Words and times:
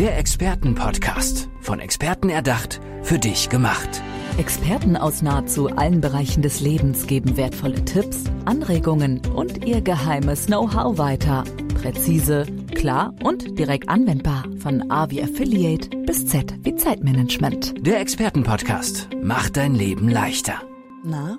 Der 0.00 0.16
Expertenpodcast. 0.16 1.50
Von 1.60 1.78
Experten 1.78 2.30
erdacht, 2.30 2.80
für 3.02 3.18
dich 3.18 3.50
gemacht. 3.50 4.00
Experten 4.38 4.96
aus 4.96 5.20
nahezu 5.20 5.68
allen 5.68 6.00
Bereichen 6.00 6.40
des 6.40 6.60
Lebens 6.60 7.06
geben 7.06 7.36
wertvolle 7.36 7.84
Tipps, 7.84 8.24
Anregungen 8.46 9.20
und 9.34 9.66
ihr 9.66 9.82
geheimes 9.82 10.46
Know-how 10.46 10.96
weiter. 10.96 11.44
Präzise, 11.74 12.46
klar 12.74 13.12
und 13.22 13.58
direkt 13.58 13.90
anwendbar. 13.90 14.46
Von 14.60 14.90
A 14.90 15.10
wie 15.10 15.22
Affiliate 15.22 15.90
bis 16.06 16.26
Z 16.26 16.54
wie 16.64 16.76
Zeitmanagement. 16.76 17.86
Der 17.86 18.00
Expertenpodcast 18.00 19.10
macht 19.22 19.58
dein 19.58 19.74
Leben 19.74 20.08
leichter. 20.08 20.62
Na, 21.04 21.36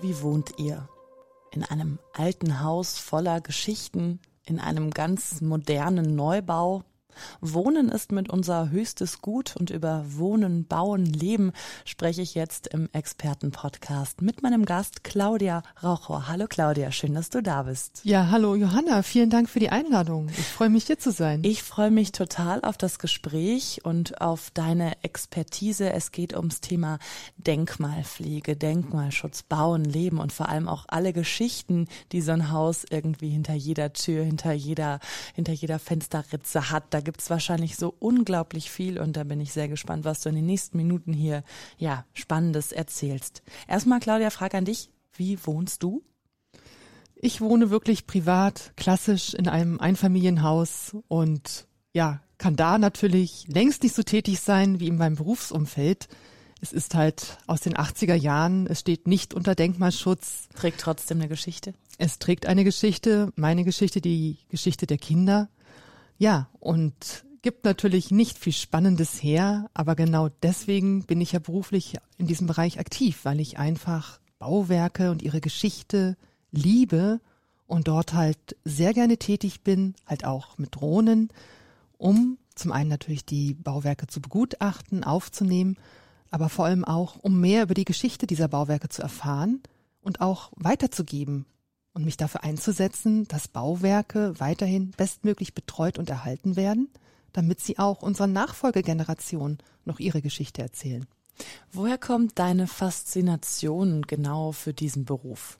wie 0.00 0.18
wohnt 0.22 0.54
ihr? 0.56 0.88
In 1.50 1.62
einem 1.62 1.98
alten 2.14 2.62
Haus 2.62 2.98
voller 2.98 3.42
Geschichten, 3.42 4.18
in 4.46 4.60
einem 4.60 4.92
ganz 4.92 5.42
modernen 5.42 6.16
Neubau 6.16 6.84
Wohnen 7.40 7.88
ist 7.88 8.12
mit 8.12 8.30
unser 8.30 8.70
höchstes 8.70 9.20
Gut 9.20 9.56
und 9.56 9.70
über 9.70 10.04
Wohnen, 10.06 10.64
Bauen, 10.66 11.06
Leben 11.06 11.52
spreche 11.84 12.22
ich 12.22 12.34
jetzt 12.34 12.66
im 12.68 12.88
Expertenpodcast 12.92 14.22
mit 14.22 14.42
meinem 14.42 14.64
Gast 14.64 15.04
Claudia 15.04 15.62
Rauchor. 15.82 16.28
Hallo 16.28 16.46
Claudia, 16.48 16.92
schön, 16.92 17.14
dass 17.14 17.30
du 17.30 17.42
da 17.42 17.64
bist. 17.64 18.00
Ja, 18.04 18.30
hallo 18.30 18.54
Johanna, 18.54 19.02
vielen 19.02 19.30
Dank 19.30 19.48
für 19.48 19.60
die 19.60 19.70
Einladung. 19.70 20.28
Ich 20.30 20.46
freue 20.46 20.70
mich 20.70 20.86
hier 20.86 20.98
zu 20.98 21.12
sein. 21.12 21.40
Ich 21.44 21.62
freue 21.62 21.90
mich 21.90 22.12
total 22.12 22.62
auf 22.62 22.76
das 22.76 22.98
Gespräch 22.98 23.80
und 23.84 24.20
auf 24.20 24.50
deine 24.50 25.02
Expertise. 25.02 25.92
Es 25.92 26.12
geht 26.12 26.36
ums 26.36 26.60
Thema 26.60 26.98
Denkmalpflege, 27.36 28.56
Denkmalschutz, 28.56 29.42
Bauen, 29.42 29.84
Leben 29.84 30.18
und 30.18 30.32
vor 30.32 30.48
allem 30.48 30.68
auch 30.68 30.84
alle 30.88 31.12
Geschichten, 31.12 31.88
die 32.12 32.20
so 32.20 32.32
ein 32.32 32.50
Haus 32.50 32.84
irgendwie 32.88 33.30
hinter 33.30 33.54
jeder 33.54 33.92
Tür, 33.92 34.24
hinter 34.24 34.52
jeder, 34.52 35.00
hinter 35.34 35.52
jeder 35.52 35.78
Fensterritze 35.78 36.70
hat. 36.70 36.84
Da 36.90 37.00
gibt's 37.02 37.30
wahrscheinlich 37.30 37.76
so 37.76 37.94
unglaublich 37.98 38.70
viel 38.70 38.98
und 38.98 39.16
da 39.16 39.24
bin 39.24 39.40
ich 39.40 39.52
sehr 39.52 39.68
gespannt, 39.68 40.04
was 40.04 40.20
du 40.20 40.30
in 40.30 40.36
den 40.36 40.46
nächsten 40.46 40.76
Minuten 40.76 41.12
hier 41.12 41.44
ja 41.78 42.04
Spannendes 42.14 42.72
erzählst. 42.72 43.42
Erstmal, 43.68 44.00
Claudia, 44.00 44.30
Frage 44.30 44.56
an 44.56 44.64
dich: 44.64 44.90
Wie 45.12 45.38
wohnst 45.44 45.82
du? 45.82 46.02
Ich 47.14 47.40
wohne 47.40 47.70
wirklich 47.70 48.06
privat, 48.06 48.72
klassisch 48.76 49.34
in 49.34 49.46
einem 49.46 49.78
Einfamilienhaus 49.78 50.96
und 51.06 51.66
ja, 51.92 52.20
kann 52.38 52.56
da 52.56 52.78
natürlich 52.78 53.46
längst 53.46 53.84
nicht 53.84 53.94
so 53.94 54.02
tätig 54.02 54.40
sein 54.40 54.80
wie 54.80 54.88
in 54.88 54.96
meinem 54.96 55.14
Berufsumfeld. 55.14 56.08
Es 56.60 56.72
ist 56.72 56.94
halt 56.94 57.38
aus 57.46 57.60
den 57.60 57.74
80er 57.74 58.14
Jahren, 58.14 58.66
es 58.66 58.80
steht 58.80 59.06
nicht 59.06 59.34
unter 59.34 59.54
Denkmalschutz. 59.54 60.48
Trägt 60.54 60.80
trotzdem 60.80 61.18
eine 61.18 61.28
Geschichte? 61.28 61.74
Es 61.98 62.18
trägt 62.18 62.46
eine 62.46 62.64
Geschichte, 62.64 63.32
meine 63.36 63.64
Geschichte, 63.64 64.00
die 64.00 64.38
Geschichte 64.48 64.86
der 64.86 64.98
Kinder. 64.98 65.48
Ja, 66.22 66.46
und 66.60 67.24
gibt 67.42 67.64
natürlich 67.64 68.12
nicht 68.12 68.38
viel 68.38 68.52
Spannendes 68.52 69.24
her, 69.24 69.68
aber 69.74 69.96
genau 69.96 70.28
deswegen 70.28 71.02
bin 71.02 71.20
ich 71.20 71.32
ja 71.32 71.40
beruflich 71.40 71.96
in 72.16 72.28
diesem 72.28 72.46
Bereich 72.46 72.78
aktiv, 72.78 73.24
weil 73.24 73.40
ich 73.40 73.58
einfach 73.58 74.20
Bauwerke 74.38 75.10
und 75.10 75.20
ihre 75.20 75.40
Geschichte 75.40 76.16
liebe 76.52 77.20
und 77.66 77.88
dort 77.88 78.14
halt 78.14 78.38
sehr 78.62 78.94
gerne 78.94 79.16
tätig 79.16 79.62
bin, 79.62 79.96
halt 80.06 80.24
auch 80.24 80.58
mit 80.58 80.76
Drohnen, 80.76 81.28
um 81.98 82.38
zum 82.54 82.70
einen 82.70 82.90
natürlich 82.90 83.24
die 83.24 83.54
Bauwerke 83.54 84.06
zu 84.06 84.20
begutachten, 84.20 85.02
aufzunehmen, 85.02 85.76
aber 86.30 86.48
vor 86.48 86.66
allem 86.66 86.84
auch, 86.84 87.16
um 87.16 87.40
mehr 87.40 87.64
über 87.64 87.74
die 87.74 87.84
Geschichte 87.84 88.28
dieser 88.28 88.46
Bauwerke 88.46 88.88
zu 88.88 89.02
erfahren 89.02 89.60
und 90.02 90.20
auch 90.20 90.52
weiterzugeben 90.54 91.46
und 91.94 92.04
mich 92.04 92.16
dafür 92.16 92.44
einzusetzen, 92.44 93.26
dass 93.28 93.48
Bauwerke 93.48 94.38
weiterhin 94.38 94.92
bestmöglich 94.92 95.54
betreut 95.54 95.98
und 95.98 96.10
erhalten 96.10 96.56
werden, 96.56 96.88
damit 97.32 97.60
sie 97.60 97.78
auch 97.78 98.02
unseren 98.02 98.32
Nachfolgegenerationen 98.32 99.58
noch 99.84 99.98
ihre 99.98 100.22
Geschichte 100.22 100.62
erzählen. 100.62 101.06
Woher 101.72 101.98
kommt 101.98 102.38
deine 102.38 102.66
Faszination 102.66 104.02
genau 104.02 104.52
für 104.52 104.72
diesen 104.72 105.04
Beruf? 105.04 105.56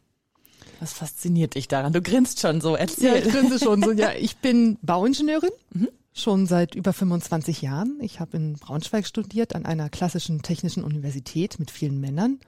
Was 0.80 0.92
fasziniert 0.92 1.54
dich 1.54 1.68
daran? 1.68 1.92
Du 1.92 2.02
grinst 2.02 2.40
schon 2.40 2.60
so, 2.60 2.76
erzähl. 2.76 3.14
Ja, 3.14 3.14
ich 3.16 3.32
grinse 3.32 3.58
schon 3.58 3.82
so. 3.82 3.92
Ja, 3.92 4.12
ich 4.12 4.36
bin 4.38 4.78
Bauingenieurin, 4.82 5.50
mhm. 5.72 5.88
schon 6.12 6.46
seit 6.46 6.74
über 6.74 6.92
25 6.92 7.62
Jahren. 7.62 7.98
Ich 8.00 8.20
habe 8.20 8.36
in 8.36 8.54
Braunschweig 8.54 9.06
studiert 9.06 9.54
an 9.54 9.64
einer 9.66 9.88
klassischen 9.88 10.42
technischen 10.42 10.84
Universität 10.84 11.58
mit 11.58 11.70
vielen 11.70 12.00
Männern 12.00 12.38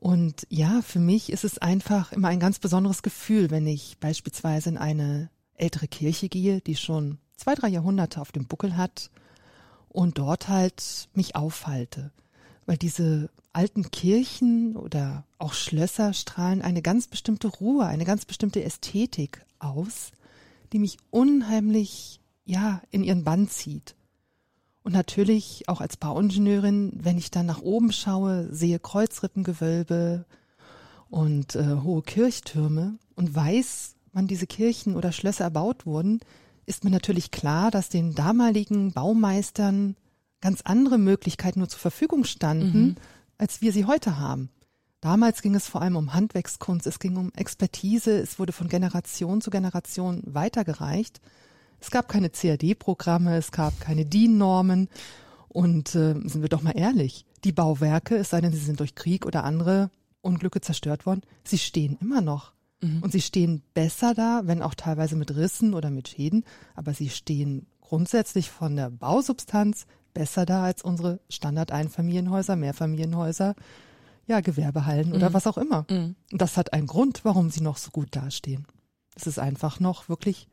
und 0.00 0.46
ja, 0.48 0.80
für 0.82 1.00
mich 1.00 1.32
ist 1.32 1.42
es 1.42 1.58
einfach 1.58 2.12
immer 2.12 2.28
ein 2.28 2.38
ganz 2.38 2.60
besonderes 2.60 3.02
Gefühl, 3.02 3.50
wenn 3.50 3.66
ich 3.66 3.98
beispielsweise 3.98 4.68
in 4.68 4.78
eine 4.78 5.28
ältere 5.54 5.88
Kirche 5.88 6.28
gehe, 6.28 6.60
die 6.60 6.76
schon 6.76 7.18
zwei, 7.36 7.56
drei 7.56 7.66
Jahrhunderte 7.66 8.20
auf 8.20 8.30
dem 8.30 8.46
Buckel 8.46 8.76
hat 8.76 9.10
und 9.88 10.18
dort 10.18 10.48
halt 10.48 11.08
mich 11.14 11.34
aufhalte. 11.34 12.12
Weil 12.64 12.76
diese 12.76 13.28
alten 13.52 13.90
Kirchen 13.90 14.76
oder 14.76 15.24
auch 15.38 15.52
Schlösser 15.52 16.12
strahlen 16.12 16.62
eine 16.62 16.80
ganz 16.80 17.08
bestimmte 17.08 17.48
Ruhe, 17.48 17.84
eine 17.84 18.04
ganz 18.04 18.24
bestimmte 18.24 18.62
Ästhetik 18.62 19.44
aus, 19.58 20.12
die 20.72 20.78
mich 20.78 20.98
unheimlich, 21.10 22.20
ja, 22.44 22.82
in 22.92 23.02
ihren 23.02 23.24
Bann 23.24 23.48
zieht. 23.48 23.96
Und 24.88 24.94
natürlich 24.94 25.68
auch 25.68 25.82
als 25.82 25.98
Bauingenieurin, 25.98 26.92
wenn 26.94 27.18
ich 27.18 27.30
dann 27.30 27.44
nach 27.44 27.60
oben 27.60 27.92
schaue, 27.92 28.48
sehe 28.50 28.78
Kreuzrippengewölbe 28.78 30.24
und 31.10 31.56
äh, 31.56 31.76
hohe 31.82 32.00
Kirchtürme 32.00 32.98
und 33.14 33.34
weiß, 33.34 33.96
wann 34.14 34.28
diese 34.28 34.46
Kirchen 34.46 34.96
oder 34.96 35.12
Schlösser 35.12 35.44
erbaut 35.44 35.84
wurden, 35.84 36.20
ist 36.64 36.84
mir 36.84 36.90
natürlich 36.90 37.30
klar, 37.30 37.70
dass 37.70 37.90
den 37.90 38.14
damaligen 38.14 38.92
Baumeistern 38.92 39.94
ganz 40.40 40.62
andere 40.62 40.96
Möglichkeiten 40.96 41.58
nur 41.58 41.68
zur 41.68 41.80
Verfügung 41.80 42.24
standen, 42.24 42.80
mhm. 42.80 42.96
als 43.36 43.60
wir 43.60 43.74
sie 43.74 43.84
heute 43.84 44.18
haben. 44.18 44.48
Damals 45.02 45.42
ging 45.42 45.54
es 45.54 45.68
vor 45.68 45.82
allem 45.82 45.96
um 45.96 46.14
Handwerkskunst, 46.14 46.86
es 46.86 46.98
ging 46.98 47.18
um 47.18 47.30
Expertise, 47.34 48.18
es 48.18 48.38
wurde 48.38 48.54
von 48.54 48.68
Generation 48.68 49.42
zu 49.42 49.50
Generation 49.50 50.22
weitergereicht. 50.24 51.20
Es 51.80 51.90
gab 51.90 52.08
keine 52.08 52.30
CAD-Programme, 52.30 53.36
es 53.36 53.52
gab 53.52 53.80
keine 53.80 54.04
DIN-Normen. 54.04 54.88
Und 55.48 55.94
äh, 55.94 56.14
sind 56.14 56.42
wir 56.42 56.48
doch 56.48 56.62
mal 56.62 56.76
ehrlich, 56.76 57.24
die 57.44 57.52
Bauwerke, 57.52 58.16
es 58.16 58.30
sei 58.30 58.40
denn, 58.40 58.52
sie 58.52 58.58
sind 58.58 58.80
durch 58.80 58.94
Krieg 58.94 59.26
oder 59.26 59.44
andere 59.44 59.90
Unglücke 60.20 60.60
zerstört 60.60 61.06
worden, 61.06 61.22
sie 61.44 61.58
stehen 61.58 61.96
immer 62.00 62.20
noch. 62.20 62.52
Mhm. 62.80 63.02
Und 63.02 63.12
sie 63.12 63.20
stehen 63.20 63.62
besser 63.74 64.14
da, 64.14 64.42
wenn 64.44 64.62
auch 64.62 64.74
teilweise 64.74 65.16
mit 65.16 65.34
Rissen 65.34 65.74
oder 65.74 65.90
mit 65.90 66.08
Schäden, 66.08 66.44
aber 66.74 66.94
sie 66.94 67.08
stehen 67.08 67.66
grundsätzlich 67.80 68.50
von 68.50 68.76
der 68.76 68.90
Bausubstanz 68.90 69.86
besser 70.14 70.46
da 70.46 70.64
als 70.64 70.82
unsere 70.82 71.20
Standard-Einfamilienhäuser, 71.28 72.56
Mehrfamilienhäuser, 72.56 73.54
ja, 74.26 74.40
Gewerbehallen 74.40 75.08
mhm. 75.08 75.14
oder 75.14 75.32
was 75.32 75.46
auch 75.46 75.58
immer. 75.58 75.86
Mhm. 75.90 76.14
Und 76.30 76.42
das 76.42 76.56
hat 76.56 76.72
einen 76.72 76.86
Grund, 76.86 77.24
warum 77.24 77.50
sie 77.50 77.62
noch 77.62 77.78
so 77.78 77.90
gut 77.90 78.14
dastehen. 78.14 78.66
Es 79.14 79.26
ist 79.26 79.38
einfach 79.38 79.80
noch 79.80 80.08
wirklich 80.08 80.48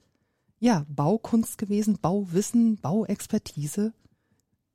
ja, 0.60 0.86
Baukunst 0.90 1.58
gewesen, 1.58 2.00
Bauwissen, 2.00 2.78
Bauexpertise, 2.78 3.94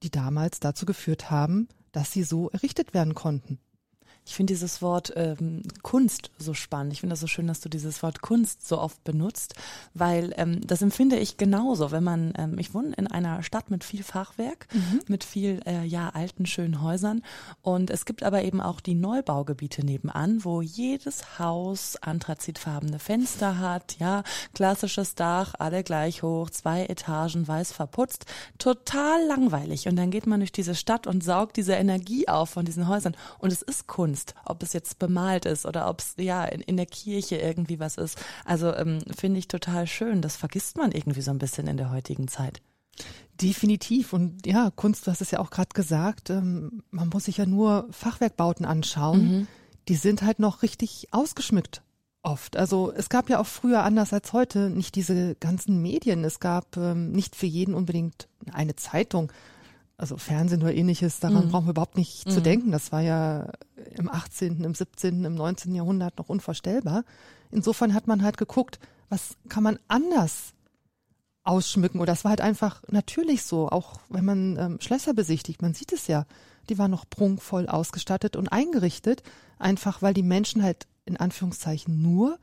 die 0.03 0.11
damals 0.11 0.61
dazu 0.61 0.87
geführt 0.87 1.31
haben, 1.31 1.69
dass 1.93 2.13
sie 2.13 2.23
so 2.23 2.51
errichtet 2.51 2.95
werden 2.95 3.15
konnten. 3.15 3.59
Ich 4.31 4.37
finde 4.37 4.53
dieses 4.53 4.81
Wort 4.81 5.13
ähm, 5.17 5.63
Kunst 5.83 6.31
so 6.39 6.55
spannend. 6.55 6.93
Ich 6.93 7.01
finde 7.01 7.15
das 7.15 7.21
so 7.21 7.27
schön, 7.27 7.49
dass 7.49 7.59
du 7.59 7.69
dieses 7.69 8.01
Wort 8.05 8.23
Kunst 8.23 8.65
so 8.65 8.79
oft 8.79 9.03
benutzt, 9.03 9.57
weil 9.93 10.33
ähm, 10.37 10.61
das 10.65 10.83
empfinde 10.83 11.17
ich 11.17 11.37
genauso. 11.37 11.91
Wenn 11.91 12.05
man, 12.05 12.33
ähm, 12.39 12.57
ich 12.57 12.73
wohne 12.73 12.95
in 12.97 13.09
einer 13.09 13.43
Stadt 13.43 13.73
mit 13.73 13.83
viel 13.83 14.05
Fachwerk, 14.05 14.69
mhm. 14.73 15.01
mit 15.09 15.25
viel 15.25 15.61
äh, 15.67 15.85
ja 15.85 16.11
alten 16.11 16.47
schönen 16.47 16.81
Häusern 16.81 17.23
und 17.63 17.91
es 17.91 18.05
gibt 18.05 18.23
aber 18.23 18.45
eben 18.45 18.61
auch 18.61 18.81
die 18.81 18.95
Neubaugebiete 18.95 19.85
nebenan, 19.85 20.45
wo 20.45 20.63
jedes 20.63 21.41
Haus 21.41 21.97
anthrazitfarbene 21.97 23.01
Fenster 23.01 23.59
hat, 23.59 23.99
ja 23.99 24.23
klassisches 24.55 25.17
Dach, 25.17 25.55
alle 25.59 25.83
gleich 25.83 26.23
hoch, 26.23 26.51
zwei 26.51 26.85
Etagen, 26.85 27.49
weiß 27.49 27.73
verputzt, 27.73 28.27
total 28.59 29.27
langweilig. 29.27 29.89
Und 29.89 29.97
dann 29.97 30.13
geht 30.13 30.29
man 30.29 30.39
durch 30.39 30.53
diese 30.53 30.77
Stadt 30.77 31.09
und 31.09 31.25
saugt 31.25 31.57
diese 31.57 31.73
Energie 31.73 32.29
auf 32.29 32.51
von 32.51 32.65
diesen 32.65 32.87
Häusern 32.87 33.17
und 33.41 33.53
es 33.53 33.63
ist 33.63 33.89
Kunst. 33.89 34.20
Kunst, 34.21 34.35
ob 34.45 34.63
es 34.63 34.73
jetzt 34.73 34.99
bemalt 34.99 35.47
ist 35.47 35.67
oder 35.67 35.89
ob 35.89 36.01
es 36.01 36.15
ja 36.19 36.45
in, 36.45 36.61
in, 36.61 36.77
der 36.77 36.87
Kirche 36.87 37.37
irgendwie 37.37 37.81
was 37.81 37.97
ist. 37.97 38.19
Also 38.45 38.75
ähm, 38.75 38.99
finde 39.17 39.39
ich 39.39 39.49
total 39.49 39.87
schön. 39.87 40.23
Das 40.23 40.37
vergisst 40.37 40.77
man 40.77 40.93
irgendwie 40.93 41.23
so 41.23 41.31
ein 41.31 41.39
bisschen 41.39 41.67
in 41.67 41.77
der 41.77 41.91
heutigen 41.91 42.29
Zeit. 42.29 42.61
Definitiv. 43.41 44.13
Und 44.13 44.47
ja, 44.47 44.71
Kunst, 44.75 45.07
du 45.07 45.11
hast 45.11 45.23
es 45.23 45.31
ja 45.31 45.39
auch 45.39 45.51
gerade 45.51 45.71
gesagt, 45.73 46.31
ähm, 46.31 46.83
man 46.91 47.09
muss 47.09 47.25
sich 47.25 47.39
ja 47.39 47.47
nur 47.47 47.89
Fachwerkbauten 47.91 48.67
anschauen. 48.67 49.23
Mhm. 49.23 49.47
Die 49.89 49.97
sind 49.97 50.23
halt 50.23 50.39
noch 50.39 50.63
richtig 50.63 51.09
ausgeschmückt 51.11 51.83
oft. 52.23 52.57
Also 52.57 52.93
es 52.95 53.09
gab 53.09 53.31
ja 53.31 53.41
auch 53.41 53.47
früher 53.47 53.83
anders 53.83 54.13
als 54.13 54.35
heute 54.35 54.69
nicht 54.69 54.95
diese 54.95 55.35
ganzen 55.37 55.81
Medien. 55.81 56.23
Es 56.25 56.39
gab 56.39 56.77
ähm, 56.77 57.13
nicht 57.13 57.35
für 57.35 57.47
jeden 57.47 57.73
unbedingt 57.73 58.29
eine 58.53 58.77
Zeitung 58.77 59.33
also 60.01 60.17
Fernsehen 60.17 60.63
oder 60.63 60.75
ähnliches, 60.75 61.21
daran 61.21 61.47
mhm. 61.47 61.51
brauchen 61.51 61.67
wir 61.67 61.73
überhaupt 61.73 61.97
nicht 61.97 62.27
mhm. 62.27 62.31
zu 62.31 62.41
denken. 62.41 62.73
Das 62.73 62.91
war 62.91 63.03
ja 63.03 63.53
im 63.97 64.09
18., 64.09 64.65
im 64.65 64.75
17., 64.75 65.25
im 65.25 65.35
19. 65.35 65.75
Jahrhundert 65.75 66.17
noch 66.19 66.29
unvorstellbar. 66.29 67.05
Insofern 67.51 67.93
hat 67.93 68.07
man 68.07 68.23
halt 68.23 68.39
geguckt, 68.39 68.79
was 69.11 69.37
kann 69.49 69.63
man 69.63 69.79
anders 69.89 70.55
ausschmücken 71.43 72.01
oder 72.01 72.13
es 72.13 72.25
war 72.25 72.31
halt 72.31 72.41
einfach 72.41 72.83
natürlich 72.89 73.43
so, 73.43 73.69
auch 73.69 74.01
wenn 74.09 74.25
man 74.25 74.57
ähm, 74.57 74.79
Schlösser 74.81 75.15
besichtigt, 75.15 75.63
man 75.63 75.75
sieht 75.75 75.93
es 75.93 76.07
ja, 76.07 76.27
die 76.69 76.79
waren 76.79 76.91
noch 76.91 77.09
prunkvoll 77.09 77.67
ausgestattet 77.67 78.37
und 78.37 78.49
eingerichtet, 78.49 79.23
einfach 79.59 80.03
weil 80.03 80.15
die 80.15 80.23
Menschen 80.23 80.63
halt 80.63 80.87
in 81.07 81.17
Anführungszeichen 81.17 82.01
nur 82.01 82.39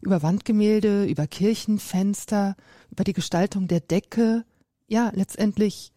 über 0.00 0.22
Wandgemälde, 0.22 1.04
über 1.04 1.26
Kirchenfenster, 1.26 2.56
über 2.90 3.04
die 3.04 3.14
Gestaltung 3.14 3.68
der 3.68 3.80
Decke, 3.80 4.44
ja, 4.86 5.10
letztendlich 5.14 5.91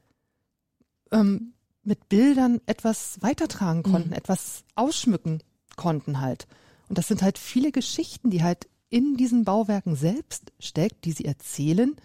ähm, 1.11 1.53
mit 1.83 2.09
Bildern 2.09 2.61
etwas 2.65 3.21
weitertragen 3.21 3.83
konnten, 3.83 4.09
mhm. 4.09 4.15
etwas 4.15 4.63
ausschmücken 4.75 5.41
konnten 5.75 6.19
halt. 6.19 6.47
Und 6.89 6.97
das 6.97 7.07
sind 7.07 7.21
halt 7.21 7.37
viele 7.37 7.71
Geschichten, 7.71 8.29
die 8.29 8.43
halt 8.43 8.67
in 8.89 9.17
diesen 9.17 9.43
Bauwerken 9.43 9.95
selbst 9.95 10.51
steckt, 10.59 11.05
die 11.05 11.11
sie 11.11 11.25
erzählen, 11.25 11.95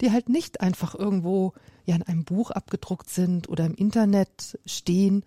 die 0.00 0.10
halt 0.10 0.28
nicht 0.28 0.60
einfach 0.60 0.94
irgendwo 0.94 1.52
ja 1.84 1.94
in 1.94 2.02
einem 2.02 2.24
Buch 2.24 2.50
abgedruckt 2.50 3.08
sind 3.10 3.48
oder 3.48 3.64
im 3.66 3.74
Internet 3.74 4.58
stehen. 4.66 5.24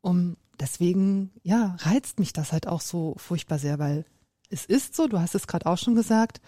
Um 0.00 0.36
deswegen 0.60 1.30
ja 1.42 1.76
reizt 1.80 2.18
mich 2.18 2.32
das 2.32 2.52
halt 2.52 2.66
auch 2.66 2.80
so 2.80 3.14
furchtbar 3.16 3.58
sehr, 3.58 3.78
weil 3.78 4.04
es 4.50 4.64
ist 4.64 4.94
so, 4.94 5.08
du 5.08 5.18
hast 5.20 5.34
es 5.34 5.46
gerade 5.46 5.66
auch 5.66 5.78
schon 5.78 5.94
gesagt, 5.94 6.40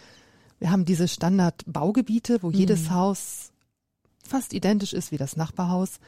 wir 0.59 0.71
haben 0.71 0.85
diese 0.85 1.09
Standardbaugebiete, 1.09 2.43
wo 2.43 2.49
mhm. 2.49 2.55
jedes 2.55 2.91
Haus 2.91 3.50
fast 4.23 4.53
identisch 4.53 4.93
ist 4.93 5.13
wie 5.13 5.17
das 5.17 5.37
Nachbarhaus. 5.37 5.99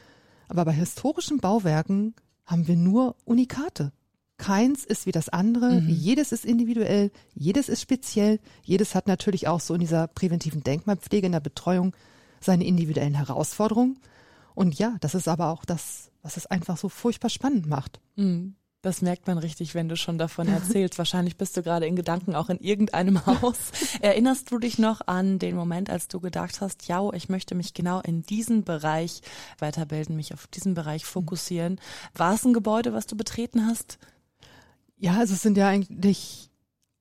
Aber 0.47 0.65
bei 0.65 0.73
historischen 0.73 1.39
Bauwerken 1.39 2.15
haben 2.45 2.67
wir 2.67 2.75
nur 2.75 3.15
Unikate. 3.25 3.91
Keins 4.37 4.83
ist 4.83 5.05
wie 5.05 5.11
das 5.11 5.29
andere, 5.29 5.81
mhm. 5.81 5.89
jedes 5.89 6.31
ist 6.31 6.43
individuell, 6.43 7.11
jedes 7.33 7.69
ist 7.69 7.81
speziell, 7.81 8.39
jedes 8.63 8.95
hat 8.95 9.07
natürlich 9.07 9.47
auch 9.47 9.59
so 9.59 9.73
in 9.73 9.79
dieser 9.79 10.07
präventiven 10.07 10.63
Denkmalpflege, 10.63 11.27
in 11.27 11.31
der 11.31 11.39
Betreuung 11.39 11.95
seine 12.41 12.65
individuellen 12.65 13.13
Herausforderungen. 13.13 13.99
Und 14.55 14.77
ja, 14.77 14.97
das 15.01 15.15
ist 15.15 15.27
aber 15.27 15.49
auch 15.49 15.65
das, 15.65 16.11
was 16.21 16.37
es 16.37 16.45
einfach 16.45 16.77
so 16.77 16.89
furchtbar 16.89 17.29
spannend 17.29 17.67
macht. 17.67 18.01
Mhm. 18.15 18.55
Das 18.83 19.01
merkt 19.01 19.27
man 19.27 19.37
richtig, 19.37 19.75
wenn 19.75 19.87
du 19.87 19.95
schon 19.95 20.17
davon 20.17 20.47
erzählst. 20.49 20.97
Wahrscheinlich 20.97 21.37
bist 21.37 21.55
du 21.57 21.63
gerade 21.63 21.87
in 21.87 21.95
Gedanken 21.95 22.35
auch 22.35 22.49
in 22.49 22.59
irgendeinem 22.59 23.25
Haus. 23.25 23.57
Erinnerst 24.01 24.51
du 24.51 24.59
dich 24.59 24.77
noch 24.77 25.01
an 25.07 25.39
den 25.39 25.55
Moment, 25.55 25.89
als 25.89 26.09
du 26.09 26.19
gedacht 26.19 26.59
hast, 26.61 26.87
ja, 26.87 27.09
ich 27.13 27.29
möchte 27.29 27.55
mich 27.55 27.73
genau 27.73 28.01
in 28.01 28.23
diesen 28.23 28.65
Bereich 28.65 29.21
weiterbilden, 29.57 30.17
mich 30.17 30.33
auf 30.33 30.47
diesen 30.47 30.73
Bereich 30.73 31.05
fokussieren? 31.05 31.79
War 32.13 32.35
es 32.35 32.43
ein 32.43 32.53
Gebäude, 32.53 32.93
was 32.93 33.07
du 33.07 33.15
betreten 33.15 33.65
hast? 33.65 33.97
Ja, 34.97 35.17
also 35.17 35.33
es 35.33 35.41
sind 35.41 35.57
ja 35.57 35.69
eigentlich 35.69 36.51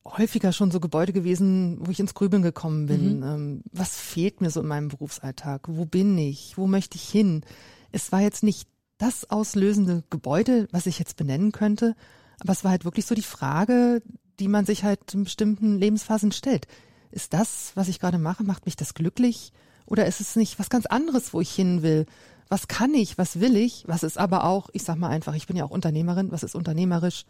häufiger 0.04 0.52
schon 0.52 0.70
so 0.70 0.78
Gebäude 0.78 1.12
gewesen, 1.12 1.78
wo 1.80 1.90
ich 1.90 1.98
ins 1.98 2.14
Grübeln 2.14 2.42
gekommen 2.42 2.86
bin. 2.86 3.18
Mhm. 3.18 3.22
Ähm, 3.22 3.62
was 3.72 3.96
fehlt 3.96 4.40
mir 4.40 4.50
so 4.50 4.60
in 4.60 4.68
meinem 4.68 4.88
Berufsalltag? 4.88 5.62
Wo 5.66 5.84
bin 5.84 6.16
ich? 6.16 6.56
Wo 6.56 6.68
möchte 6.68 6.96
ich 6.96 7.08
hin? 7.08 7.42
Es 7.90 8.12
war 8.12 8.20
jetzt 8.20 8.44
nicht 8.44 8.68
das 9.02 9.28
auslösende 9.30 10.04
Gebäude, 10.10 10.68
was 10.70 10.86
ich 10.86 10.98
jetzt 10.98 11.16
benennen 11.16 11.50
könnte. 11.50 11.96
Aber 12.38 12.52
es 12.52 12.62
war 12.62 12.70
halt 12.70 12.84
wirklich 12.84 13.04
so 13.04 13.16
die 13.16 13.22
Frage, 13.22 14.00
die 14.38 14.46
man 14.46 14.64
sich 14.64 14.84
halt 14.84 15.12
in 15.12 15.24
bestimmten 15.24 15.76
Lebensphasen 15.76 16.30
stellt. 16.30 16.68
Ist 17.10 17.34
das, 17.34 17.72
was 17.74 17.88
ich 17.88 17.98
gerade 17.98 18.18
mache, 18.18 18.44
macht 18.44 18.64
mich 18.64 18.76
das 18.76 18.94
glücklich? 18.94 19.52
Oder 19.86 20.06
ist 20.06 20.20
es 20.20 20.36
nicht 20.36 20.60
was 20.60 20.70
ganz 20.70 20.86
anderes, 20.86 21.34
wo 21.34 21.40
ich 21.40 21.52
hin 21.52 21.82
will? 21.82 22.06
Was 22.48 22.68
kann 22.68 22.94
ich? 22.94 23.18
Was 23.18 23.40
will 23.40 23.56
ich? 23.56 23.84
Was 23.88 24.04
ist 24.04 24.18
aber 24.18 24.44
auch, 24.44 24.68
ich 24.72 24.84
sag 24.84 24.96
mal 24.96 25.08
einfach, 25.08 25.34
ich 25.34 25.48
bin 25.48 25.56
ja 25.56 25.64
auch 25.64 25.70
Unternehmerin, 25.70 26.30
was 26.30 26.44
ist 26.44 26.54
unternehmerisch 26.54 27.24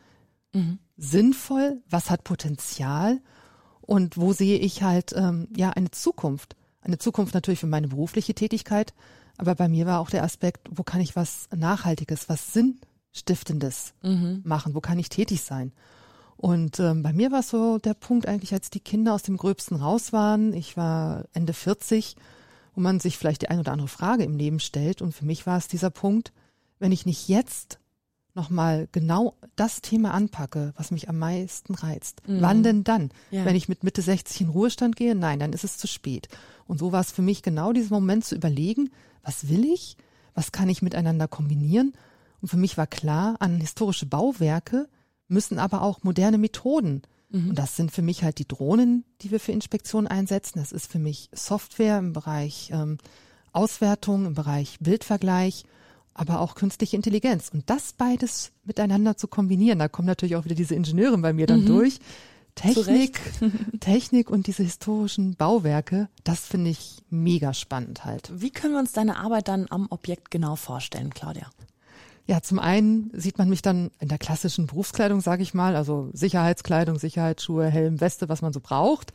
mhm. 0.53 0.79
sinnvoll? 0.99 1.81
Was 1.89 2.11
hat 2.11 2.23
Potenzial? 2.23 3.21
Und 3.81 4.19
wo 4.19 4.35
sehe 4.35 4.59
ich 4.59 4.83
halt, 4.83 5.15
ähm, 5.17 5.49
ja, 5.57 5.71
eine 5.71 5.91
Zukunft? 5.91 6.55
Eine 6.83 6.99
Zukunft 6.99 7.33
natürlich 7.33 7.61
für 7.61 7.67
meine 7.67 7.89
berufliche 7.89 8.35
Tätigkeit, 8.35 8.93
aber 9.39 9.55
bei 9.55 9.69
mir 9.69 9.87
war 9.87 10.01
auch 10.01 10.11
der 10.11 10.25
Aspekt, 10.25 10.69
wo 10.71 10.83
kann 10.83 11.01
ich 11.01 11.17
was 11.17 11.49
Nachhaltiges, 11.55 12.29
was 12.29 12.53
Sinnstiftendes 12.53 13.95
mhm. 14.03 14.43
machen? 14.45 14.75
Wo 14.75 14.81
kann 14.81 14.99
ich 14.99 15.09
tätig 15.09 15.43
sein? 15.43 15.73
Und 16.37 16.81
ähm, 16.81 17.03
bei 17.03 17.13
mir 17.13 17.31
war 17.31 17.43
so 17.43 17.79
der 17.79 17.95
Punkt 17.95 18.27
eigentlich, 18.27 18.53
als 18.53 18.69
die 18.69 18.81
Kinder 18.81 19.15
aus 19.15 19.23
dem 19.23 19.37
Gröbsten 19.37 19.77
raus 19.77 20.13
waren. 20.13 20.53
Ich 20.53 20.77
war 20.77 21.25
Ende 21.33 21.53
40, 21.53 22.17
wo 22.75 22.81
man 22.81 22.99
sich 22.99 23.17
vielleicht 23.17 23.43
die 23.43 23.49
ein 23.49 23.61
oder 23.61 23.73
andere 23.73 23.89
Frage 23.89 24.25
im 24.25 24.37
Leben 24.37 24.59
stellt. 24.59 25.03
Und 25.03 25.15
für 25.15 25.25
mich 25.25 25.47
war 25.47 25.57
es 25.59 25.69
dieser 25.69 25.91
Punkt, 25.91 26.33
wenn 26.81 26.91
ich 26.91 27.07
nicht 27.07 27.29
jetzt 27.29 27.79
nochmal 28.35 28.89
genau 28.93 29.37
das 29.57 29.83
Thema 29.83 30.15
anpacke, 30.15 30.73
was 30.77 30.91
mich 30.91 31.09
am 31.09 31.19
meisten 31.19 31.75
reizt. 31.75 32.27
Mhm. 32.27 32.41
Wann 32.41 32.63
denn 32.63 32.83
dann? 32.83 33.11
Ja. 33.31 33.45
Wenn 33.45 33.55
ich 33.55 33.69
mit 33.69 33.85
Mitte 33.85 34.03
60 34.03 34.41
in 34.41 34.49
Ruhestand 34.49 34.97
gehe? 34.97 35.15
Nein, 35.15 35.39
dann 35.39 35.53
ist 35.53 35.65
es 35.65 35.79
zu 35.79 35.87
spät. 35.87 36.29
Und 36.67 36.79
so 36.79 36.93
war 36.93 37.01
es 37.01 37.13
für 37.13 37.23
mich 37.23 37.43
genau 37.43 37.73
diesen 37.73 37.95
Moment 37.95 38.25
zu 38.25 38.35
überlegen, 38.35 38.91
was 39.23 39.49
will 39.49 39.65
ich, 39.65 39.97
was 40.35 40.53
kann 40.53 40.69
ich 40.69 40.83
miteinander 40.83 41.29
kombinieren. 41.29 41.93
Und 42.41 42.49
für 42.49 42.57
mich 42.57 42.77
war 42.77 42.87
klar, 42.87 43.37
an 43.41 43.61
historische 43.61 44.07
Bauwerke 44.07 44.89
müssen 45.29 45.59
aber 45.59 45.83
auch 45.83 46.03
moderne 46.03 46.39
Methoden. 46.39 47.03
Mhm. 47.31 47.51
Und 47.51 47.59
das 47.59 47.77
sind 47.77 47.91
für 47.91 48.03
mich 48.03 48.23
halt 48.23 48.39
die 48.39 48.49
Drohnen, 48.49 49.05
die 49.21 49.31
wir 49.31 49.41
für 49.41 49.53
Inspektionen 49.53 50.07
einsetzen. 50.07 50.59
Das 50.59 50.73
ist 50.73 50.91
für 50.91 50.99
mich 50.99 51.31
Software 51.33 51.99
im 51.99 52.13
Bereich 52.13 52.71
ähm, 52.73 52.99
Auswertung, 53.53 54.27
im 54.27 54.35
Bereich 54.35 54.79
Bildvergleich, 54.81 55.65
aber 56.15 56.41
auch 56.41 56.55
künstliche 56.55 56.97
Intelligenz. 56.97 57.51
Und 57.53 57.69
das 57.71 57.95
beides 57.95 58.53
miteinander 58.65 59.17
zu 59.17 59.29
kombinieren, 59.29 59.79
da 59.79 59.89
kommt 59.89 60.07
natürlich 60.07 60.37
auch 60.37 60.45
wieder 60.45 60.55
diese 60.55 60.75
Ingenieurin 60.75 61.23
bei 61.23 61.33
mir 61.33 61.47
dann 61.47 61.63
mhm. 61.63 61.67
durch, 61.67 61.99
Technik, 62.55 63.21
Technik 63.81 64.31
und 64.31 64.47
diese 64.47 64.63
historischen 64.63 65.35
Bauwerke, 65.37 66.09
das 66.25 66.41
finde 66.41 66.71
ich 66.71 67.03
mega 67.11 67.55
spannend 67.55 68.05
halt. 68.05 68.31
Wie 68.35 68.51
können 68.51 68.75
wir 68.75 68.81
uns 68.81 68.93
deine 68.93 69.17
Arbeit 69.17 69.49
dann 69.49 69.67
am 69.71 69.87
Objekt 69.91 70.31
genau 70.31 70.57
vorstellen, 70.57 71.13
Claudia? 71.15 71.51
Ja, 72.27 72.41
zum 72.41 72.61
einen 72.61 73.11
sieht 73.15 73.39
man 73.39 73.49
mich 73.49 73.63
dann 73.63 73.91
in 73.99 74.09
der 74.09 74.19
klassischen 74.19 74.67
Berufskleidung, 74.67 75.21
sage 75.21 75.43
ich 75.43 75.55
mal, 75.55 75.75
also 75.75 76.09
Sicherheitskleidung, 76.13 76.99
Sicherheitsschuhe, 76.99 77.67
Helm, 77.69 78.01
Weste, 78.01 78.29
was 78.29 78.43
man 78.43 78.53
so 78.53 78.61
braucht. 78.61 79.13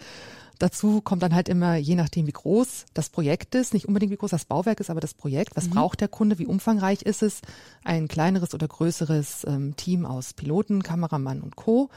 Dazu 0.60 1.02
kommt 1.02 1.22
dann 1.24 1.36
halt 1.36 1.50
immer, 1.50 1.76
je 1.76 1.96
nachdem, 1.96 2.28
wie 2.28 2.32
groß 2.32 2.86
das 2.94 3.10
Projekt 3.10 3.56
ist, 3.56 3.74
nicht 3.74 3.88
unbedingt 3.88 4.12
wie 4.12 4.18
groß 4.18 4.32
das 4.32 4.46
Bauwerk 4.46 4.80
ist, 4.80 4.90
aber 4.90 5.00
das 5.00 5.14
Projekt, 5.14 5.56
was 5.56 5.68
mhm. 5.68 5.76
braucht 5.76 6.02
der 6.02 6.08
Kunde, 6.08 6.40
wie 6.40 6.48
umfangreich 6.48 7.04
ist 7.04 7.22
es, 7.24 7.42
ein 7.84 8.08
kleineres 8.08 8.54
oder 8.54 8.68
größeres 8.68 9.46
ähm, 9.48 9.76
Team 9.78 10.06
aus 10.06 10.34
Piloten, 10.34 10.84
Kameramann 10.84 11.42
und 11.42 11.56
Co 11.56 11.90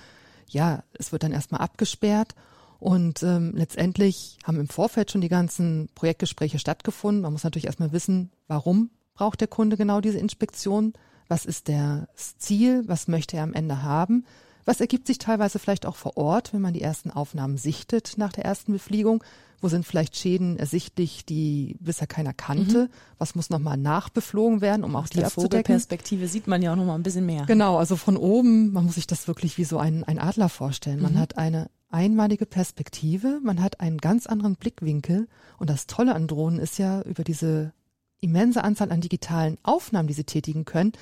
ja, 0.52 0.84
es 0.92 1.12
wird 1.12 1.22
dann 1.22 1.32
erstmal 1.32 1.60
abgesperrt 1.60 2.34
und 2.78 3.22
ähm, 3.22 3.52
letztendlich 3.54 4.38
haben 4.44 4.58
im 4.58 4.68
Vorfeld 4.68 5.10
schon 5.10 5.20
die 5.20 5.28
ganzen 5.28 5.88
Projektgespräche 5.94 6.58
stattgefunden. 6.58 7.22
Man 7.22 7.32
muss 7.32 7.44
natürlich 7.44 7.66
erstmal 7.66 7.92
wissen, 7.92 8.30
warum 8.48 8.90
braucht 9.14 9.40
der 9.40 9.48
Kunde 9.48 9.76
genau 9.76 10.00
diese 10.00 10.18
Inspektion? 10.18 10.94
Was 11.28 11.44
ist 11.46 11.68
das 11.68 12.38
Ziel? 12.38 12.82
Was 12.86 13.06
möchte 13.06 13.36
er 13.36 13.44
am 13.44 13.54
Ende 13.54 13.82
haben? 13.82 14.24
Was 14.70 14.80
ergibt 14.80 15.08
sich 15.08 15.18
teilweise 15.18 15.58
vielleicht 15.58 15.84
auch 15.84 15.96
vor 15.96 16.16
Ort, 16.16 16.54
wenn 16.54 16.60
man 16.60 16.72
die 16.72 16.80
ersten 16.80 17.10
Aufnahmen 17.10 17.56
sichtet 17.56 18.14
nach 18.18 18.32
der 18.32 18.44
ersten 18.44 18.70
Befliegung? 18.72 19.24
Wo 19.60 19.66
sind 19.66 19.84
vielleicht 19.84 20.16
Schäden 20.16 20.60
ersichtlich, 20.60 21.24
die 21.24 21.74
bisher 21.80 22.06
keiner 22.06 22.32
kannte? 22.32 22.84
Mhm. 22.84 22.88
Was 23.18 23.34
muss 23.34 23.50
nochmal 23.50 23.76
nachbeflogen 23.76 24.60
werden, 24.60 24.84
um 24.84 24.94
auch 24.94 25.02
Aus 25.02 25.10
die 25.10 25.18
der 25.18 25.26
abzudecken? 25.26 25.64
Vogelperspektive 25.64 26.28
sieht 26.28 26.46
man 26.46 26.62
ja 26.62 26.70
auch 26.70 26.76
nochmal 26.76 26.96
ein 26.96 27.02
bisschen 27.02 27.26
mehr. 27.26 27.46
Genau, 27.46 27.78
also 27.78 27.96
von 27.96 28.16
oben, 28.16 28.70
man 28.70 28.84
muss 28.84 28.94
sich 28.94 29.08
das 29.08 29.26
wirklich 29.26 29.58
wie 29.58 29.64
so 29.64 29.78
ein, 29.78 30.04
ein 30.04 30.20
Adler 30.20 30.48
vorstellen. 30.48 31.02
Man 31.02 31.14
mhm. 31.14 31.18
hat 31.18 31.36
eine 31.36 31.68
einmalige 31.88 32.46
Perspektive, 32.46 33.40
man 33.42 33.60
hat 33.60 33.80
einen 33.80 33.98
ganz 33.98 34.28
anderen 34.28 34.54
Blickwinkel. 34.54 35.26
Und 35.58 35.68
das 35.68 35.88
Tolle 35.88 36.14
an 36.14 36.28
Drohnen 36.28 36.60
ist 36.60 36.78
ja 36.78 37.02
über 37.02 37.24
diese 37.24 37.72
immense 38.20 38.62
Anzahl 38.62 38.92
an 38.92 39.00
digitalen 39.00 39.58
Aufnahmen, 39.64 40.06
die 40.06 40.14
sie 40.14 40.22
tätigen 40.22 40.64
können, 40.64 40.92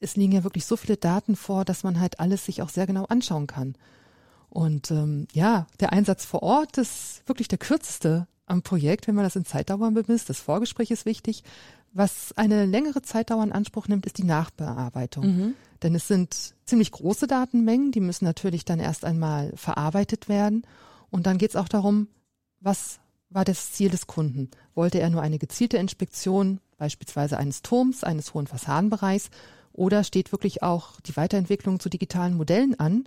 es 0.00 0.16
liegen 0.16 0.32
ja 0.32 0.44
wirklich 0.44 0.64
so 0.64 0.76
viele 0.76 0.96
Daten 0.96 1.36
vor, 1.36 1.64
dass 1.64 1.84
man 1.84 2.00
halt 2.00 2.20
alles 2.20 2.46
sich 2.46 2.62
auch 2.62 2.70
sehr 2.70 2.86
genau 2.86 3.04
anschauen 3.04 3.46
kann. 3.46 3.74
Und 4.48 4.90
ähm, 4.90 5.28
ja, 5.32 5.66
der 5.78 5.92
Einsatz 5.92 6.24
vor 6.24 6.42
Ort 6.42 6.78
ist 6.78 7.22
wirklich 7.26 7.48
der 7.48 7.58
kürzeste 7.58 8.26
am 8.46 8.62
Projekt, 8.62 9.06
wenn 9.06 9.14
man 9.14 9.24
das 9.24 9.36
in 9.36 9.44
Zeitdauern 9.44 9.94
bemisst. 9.94 10.28
Das 10.28 10.40
Vorgespräch 10.40 10.90
ist 10.90 11.06
wichtig. 11.06 11.44
Was 11.92 12.32
eine 12.36 12.66
längere 12.66 13.02
Zeitdauer 13.02 13.44
in 13.44 13.52
Anspruch 13.52 13.86
nimmt, 13.86 14.06
ist 14.06 14.18
die 14.18 14.24
Nachbearbeitung. 14.24 15.26
Mhm. 15.26 15.54
Denn 15.82 15.94
es 15.94 16.08
sind 16.08 16.54
ziemlich 16.64 16.90
große 16.90 17.26
Datenmengen, 17.26 17.92
die 17.92 18.00
müssen 18.00 18.24
natürlich 18.24 18.64
dann 18.64 18.80
erst 18.80 19.04
einmal 19.04 19.52
verarbeitet 19.54 20.28
werden. 20.28 20.62
Und 21.10 21.26
dann 21.26 21.38
geht 21.38 21.50
es 21.50 21.56
auch 21.56 21.68
darum, 21.68 22.08
was 22.60 22.98
war 23.28 23.44
das 23.44 23.72
Ziel 23.72 23.90
des 23.90 24.06
Kunden? 24.06 24.50
Wollte 24.74 25.00
er 25.00 25.10
nur 25.10 25.22
eine 25.22 25.38
gezielte 25.38 25.76
Inspektion 25.78 26.60
beispielsweise 26.76 27.38
eines 27.38 27.62
Turms, 27.62 28.04
eines 28.04 28.34
hohen 28.34 28.46
Fassadenbereichs 28.46 29.30
oder 29.72 30.04
steht 30.04 30.32
wirklich 30.32 30.62
auch 30.62 31.00
die 31.00 31.16
Weiterentwicklung 31.16 31.80
zu 31.80 31.88
digitalen 31.88 32.36
Modellen 32.36 32.78
an, 32.78 33.04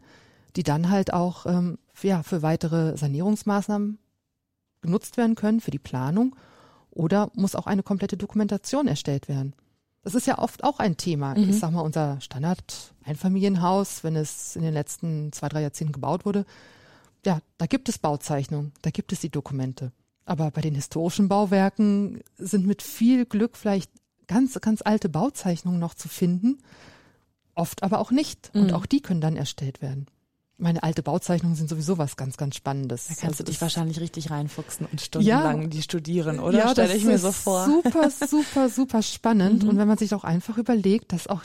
die 0.55 0.63
dann 0.63 0.89
halt 0.89 1.13
auch 1.13 1.45
ähm, 1.45 1.77
ja, 2.01 2.23
für 2.23 2.41
weitere 2.41 2.97
Sanierungsmaßnahmen 2.97 3.97
genutzt 4.81 5.17
werden 5.17 5.35
können, 5.35 5.61
für 5.61 5.71
die 5.71 5.79
Planung. 5.79 6.35
Oder 6.91 7.31
muss 7.33 7.55
auch 7.55 7.65
eine 7.65 7.83
komplette 7.83 8.17
Dokumentation 8.17 8.87
erstellt 8.87 9.27
werden? 9.27 9.55
Das 10.03 10.15
ist 10.15 10.27
ja 10.27 10.37
oft 10.37 10.63
auch 10.63 10.79
ein 10.79 10.97
Thema. 10.97 11.33
Mhm. 11.35 11.49
Ich 11.49 11.59
sag 11.59 11.71
mal, 11.71 11.81
unser 11.81 12.19
Standard-Einfamilienhaus, 12.21 14.03
wenn 14.03 14.15
es 14.15 14.55
in 14.55 14.61
den 14.61 14.73
letzten 14.73 15.31
zwei, 15.31 15.49
drei 15.49 15.61
Jahrzehnten 15.61 15.93
gebaut 15.93 16.25
wurde, 16.25 16.45
ja, 17.25 17.39
da 17.57 17.65
gibt 17.65 17.87
es 17.87 17.97
Bauzeichnungen, 17.97 18.73
da 18.81 18.89
gibt 18.89 19.13
es 19.13 19.21
die 19.21 19.29
Dokumente. 19.29 19.91
Aber 20.25 20.51
bei 20.51 20.61
den 20.61 20.75
historischen 20.75 21.29
Bauwerken 21.29 22.21
sind 22.37 22.67
mit 22.67 22.81
viel 22.81 23.25
Glück 23.25 23.57
vielleicht 23.57 23.91
ganz, 24.27 24.59
ganz 24.61 24.81
alte 24.83 25.09
Bauzeichnungen 25.09 25.79
noch 25.79 25.93
zu 25.93 26.07
finden, 26.09 26.57
oft 27.55 27.83
aber 27.83 27.99
auch 27.99 28.11
nicht. 28.11 28.51
Und 28.53 28.67
Mhm. 28.67 28.73
auch 28.73 28.85
die 28.85 29.01
können 29.01 29.21
dann 29.21 29.35
erstellt 29.35 29.81
werden. 29.81 30.07
Meine 30.57 30.83
alte 30.83 31.03
Bauzeichnungen 31.03 31.55
sind 31.55 31.67
sowieso 31.69 31.97
was 31.97 32.15
ganz, 32.15 32.37
ganz 32.37 32.55
Spannendes. 32.55 33.07
Da 33.07 33.13
kannst 33.15 33.23
Also 33.25 33.43
du 33.43 33.51
dich 33.51 33.59
wahrscheinlich 33.61 33.99
richtig 33.99 34.29
reinfuchsen 34.29 34.85
und 34.85 35.01
stundenlang 35.01 35.69
die 35.69 35.81
studieren, 35.81 36.39
oder? 36.39 36.57
Ja, 36.59 36.69
Stelle 36.69 36.95
ich 36.95 37.03
mir 37.03 37.17
so 37.17 37.31
vor. 37.31 37.65
super, 37.65 38.09
super, 38.09 38.69
super 38.69 39.01
spannend. 39.01 39.63
Mhm. 39.63 39.69
Und 39.69 39.77
wenn 39.77 39.87
man 39.87 39.97
sich 39.97 40.13
auch 40.13 40.23
einfach 40.23 40.57
überlegt, 40.57 41.11
dass 41.11 41.27
auch 41.27 41.43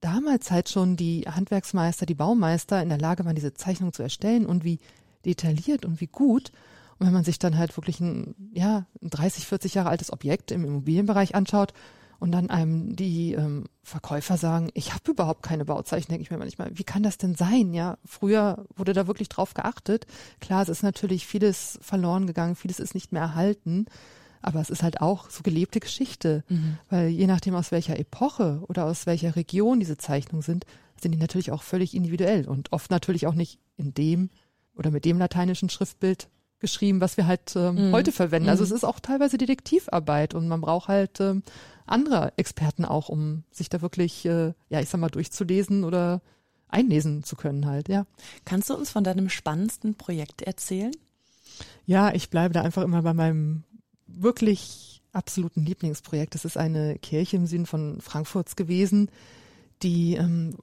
damals 0.00 0.50
halt 0.50 0.68
schon 0.68 0.96
die 0.96 1.22
Handwerksmeister, 1.28 2.06
die 2.06 2.14
Baumeister 2.14 2.82
in 2.82 2.90
der 2.90 2.98
Lage 2.98 3.24
waren, 3.24 3.34
diese 3.34 3.54
Zeichnung 3.54 3.92
zu 3.92 4.02
erstellen 4.02 4.46
und 4.46 4.62
wie 4.64 4.78
detailliert 5.24 5.84
und 5.84 6.00
wie 6.00 6.06
gut. 6.06 6.52
Und 6.98 7.06
wenn 7.06 7.14
man 7.14 7.24
sich 7.24 7.38
dann 7.38 7.56
halt 7.58 7.76
wirklich 7.76 7.98
ein, 8.00 8.34
ja, 8.52 8.86
ein 9.02 9.10
30, 9.10 9.46
40 9.46 9.74
Jahre 9.74 9.88
altes 9.88 10.12
Objekt 10.12 10.50
im 10.52 10.64
Immobilienbereich 10.64 11.34
anschaut 11.34 11.72
und 12.20 12.30
dann 12.32 12.48
einem 12.50 12.94
die 12.94 13.32
ähm, 13.32 13.64
Verkäufer 13.82 14.36
sagen, 14.36 14.70
ich 14.74 14.92
habe 14.94 15.10
überhaupt 15.10 15.42
keine 15.42 15.64
Bauzeichen, 15.64 16.08
denke 16.10 16.22
ich 16.22 16.30
mir 16.30 16.38
manchmal, 16.38 16.70
wie 16.78 16.84
kann 16.84 17.02
das 17.02 17.18
denn 17.18 17.34
sein? 17.34 17.74
Ja, 17.74 17.98
früher 18.04 18.66
wurde 18.76 18.92
da 18.92 19.06
wirklich 19.08 19.28
drauf 19.28 19.54
geachtet. 19.54 20.06
Klar, 20.40 20.62
es 20.62 20.68
ist 20.68 20.82
natürlich 20.84 21.26
vieles 21.26 21.78
verloren 21.82 22.26
gegangen, 22.28 22.54
vieles 22.56 22.78
ist 22.78 22.94
nicht 22.94 23.10
mehr 23.10 23.22
erhalten. 23.22 23.86
Aber 24.42 24.60
es 24.60 24.70
ist 24.70 24.82
halt 24.82 25.00
auch 25.02 25.28
so 25.28 25.42
gelebte 25.42 25.80
Geschichte, 25.80 26.44
Mhm. 26.48 26.78
weil 26.88 27.08
je 27.08 27.26
nachdem 27.26 27.54
aus 27.54 27.72
welcher 27.72 27.98
Epoche 27.98 28.62
oder 28.68 28.84
aus 28.86 29.04
welcher 29.06 29.34
Region 29.36 29.80
diese 29.80 29.98
Zeichnungen 29.98 30.42
sind, 30.42 30.64
sind 31.00 31.12
die 31.12 31.18
natürlich 31.18 31.50
auch 31.52 31.62
völlig 31.62 31.94
individuell 31.94 32.48
und 32.48 32.72
oft 32.72 32.90
natürlich 32.90 33.26
auch 33.26 33.34
nicht 33.34 33.58
in 33.76 33.92
dem 33.92 34.30
oder 34.76 34.90
mit 34.90 35.04
dem 35.04 35.18
lateinischen 35.18 35.68
Schriftbild 35.68 36.28
geschrieben, 36.58 37.00
was 37.00 37.16
wir 37.16 37.26
halt 37.26 37.54
ähm, 37.56 37.88
Mhm. 37.88 37.92
heute 37.92 38.12
verwenden. 38.12 38.48
Also 38.50 38.62
Mhm. 38.62 38.66
es 38.66 38.72
ist 38.76 38.84
auch 38.84 39.00
teilweise 39.00 39.36
Detektivarbeit 39.38 40.34
und 40.34 40.48
man 40.48 40.60
braucht 40.60 40.88
halt 40.88 41.20
ähm, 41.20 41.42
andere 41.90 42.32
Experten 42.36 42.84
auch, 42.84 43.08
um 43.08 43.44
sich 43.50 43.68
da 43.68 43.82
wirklich, 43.82 44.24
äh, 44.24 44.52
ja, 44.68 44.80
ich 44.80 44.88
sag 44.88 45.00
mal, 45.00 45.08
durchzulesen 45.08 45.84
oder 45.84 46.22
einlesen 46.68 47.24
zu 47.24 47.36
können 47.36 47.66
halt, 47.66 47.88
ja. 47.88 48.06
Kannst 48.44 48.70
du 48.70 48.74
uns 48.74 48.90
von 48.90 49.04
deinem 49.04 49.28
spannendsten 49.28 49.96
Projekt 49.96 50.42
erzählen? 50.42 50.92
Ja, 51.86 52.12
ich 52.14 52.30
bleibe 52.30 52.54
da 52.54 52.62
einfach 52.62 52.82
immer 52.82 53.02
bei 53.02 53.14
meinem 53.14 53.64
wirklich 54.06 55.02
absoluten 55.12 55.64
Lieblingsprojekt. 55.64 56.34
Das 56.34 56.44
ist 56.44 56.56
eine 56.56 56.98
Kirche 56.98 57.36
im 57.36 57.46
Süden 57.46 57.66
von 57.66 58.00
Frankfurts 58.00 58.56
gewesen, 58.56 59.10
die 59.82 60.14
ähm, 60.14 60.56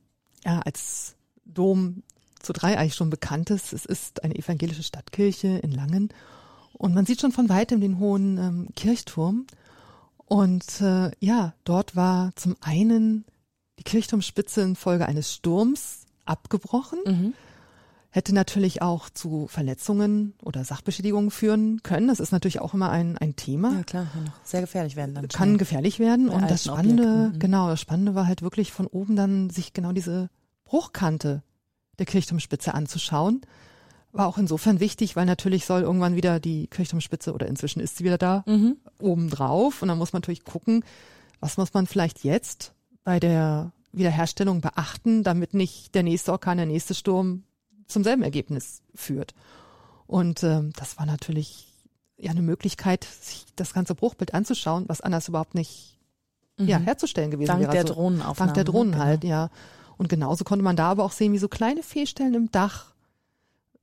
ja 0.46 0.60
als 0.60 1.16
Dom 1.46 2.04
zu 2.40 2.54
Dreieich 2.54 2.96
schon 2.96 3.10
bekannt 3.10 3.50
ist. 3.50 3.74
Es 3.74 3.86
ist 3.86 4.24
eine 4.24 4.36
evangelische 4.36 4.84
Stadtkirche 4.84 5.60
in 5.60 5.72
Langen 5.72 6.10
und 6.74 6.94
man 6.94 7.06
sieht 7.06 7.22
schon 7.22 7.32
von 7.32 7.50
weitem 7.50 7.82
den 7.82 8.00
hohen 8.00 8.38
ähm, 8.38 8.68
Kirchturm. 8.76 9.48
Und 10.28 10.82
äh, 10.82 11.12
ja, 11.20 11.54
dort 11.64 11.96
war 11.96 12.32
zum 12.36 12.56
einen 12.60 13.26
die 13.80 13.84
Kirchturmspitze 13.84 14.62
infolge 14.62 15.06
eines 15.06 15.34
Sturms 15.34 16.06
abgebrochen 16.26 17.00
Mhm. 17.06 17.34
hätte 18.10 18.34
natürlich 18.34 18.82
auch 18.82 19.10
zu 19.10 19.48
Verletzungen 19.48 20.34
oder 20.44 20.66
Sachbeschädigungen 20.66 21.32
führen 21.32 21.82
können. 21.84 22.10
Das 22.10 22.20
ist 22.20 22.32
natürlich 22.32 22.60
auch 22.60 22.74
immer 22.74 22.90
ein, 22.90 23.18
ein 23.18 23.38
Thema. 23.38 23.72
Ja, 23.74 23.84
klar, 23.84 24.08
kann 24.12 24.32
sehr 24.44 24.62
gefährlich 24.62 24.98
werden 24.98 25.16
dann. 25.16 25.28
Kann 25.30 25.50
schnell. 25.50 25.58
gefährlich 25.58 26.00
werden. 26.00 26.28
Bei 26.28 26.36
Und 26.36 26.52
das 26.52 26.66
Spannende, 26.66 27.32
mhm. 27.34 27.40
genau, 27.40 27.70
das 27.70 27.80
Spannende 27.80 28.16
war 28.16 28.28
halt 28.28 28.42
wirklich 28.42 28.74
von 28.74 28.88
oben 28.88 29.16
dann 29.16 29.50
sich 29.50 29.72
genau 29.72 29.94
diese 29.94 30.30
Bruchkante 30.66 31.44
der 32.00 32.06
Kirchturmspitze 32.06 32.74
anzuschauen. 32.74 33.42
War 34.18 34.28
auch 34.28 34.38
insofern 34.38 34.80
wichtig, 34.80 35.16
weil 35.16 35.26
natürlich 35.26 35.66
soll 35.66 35.82
irgendwann 35.82 36.16
wieder 36.16 36.40
die 36.40 36.68
Kirchturmspitze 36.68 37.34
oder 37.34 37.48
inzwischen 37.48 37.80
ist 37.80 37.98
sie 37.98 38.04
wieder 38.04 38.18
da, 38.18 38.44
Mhm. 38.48 38.78
oben 39.00 39.30
drauf. 39.30 39.82
Und 39.82 39.88
dann 39.90 39.98
muss 39.98 40.14
man 40.14 40.22
natürlich 40.22 40.44
gucken, 40.44 40.84
was 41.40 41.58
muss 41.58 41.74
man 41.74 41.86
vielleicht 41.88 42.24
jetzt 42.24 42.74
bei 43.04 43.20
der 43.20 43.72
Wiederherstellung 43.94 44.62
beachten, 44.62 45.24
damit 45.24 45.54
nicht 45.54 45.96
der 45.96 46.04
nächste 46.04 46.32
Orkan, 46.32 46.58
der 46.58 46.66
nächste 46.66 46.94
Sturm 46.94 47.44
zum 47.88 48.04
selben 48.04 48.24
Ergebnis 48.24 48.82
führt. 48.96 49.34
Und 50.08 50.44
ähm, 50.44 50.74
das 50.76 50.98
war 50.98 51.06
natürlich 51.06 51.68
ja 52.18 52.32
eine 52.32 52.42
Möglichkeit, 52.42 53.04
sich 53.22 53.46
das 53.56 53.74
ganze 53.74 53.94
Bruchbild 53.96 54.34
anzuschauen, 54.34 54.86
was 54.88 55.02
anders 55.02 55.28
überhaupt 55.28 55.56
nicht 55.56 55.98
ja, 56.60 56.80
Mhm. 56.80 56.84
herzustellen 56.86 57.30
gewesen 57.30 57.48
Dank 57.50 57.62
wäre. 57.62 57.72
der 57.72 57.82
Also, 57.82 57.94
Drohnenaufnahmen. 57.94 58.54
Dank 58.54 58.56
der 58.56 58.64
Drohnen 58.64 58.92
ne? 58.92 58.98
halt, 58.98 59.24
ja. 59.24 59.50
Und 59.98 60.10
genauso 60.10 60.44
konnte 60.44 60.64
man 60.64 60.76
da 60.76 60.90
aber 60.92 61.04
auch 61.04 61.12
sehen, 61.12 61.32
wie 61.34 61.38
so 61.38 61.48
kleine 61.48 61.84
Fehlstellen 61.84 62.34
im 62.34 62.52
Dach 62.52 62.94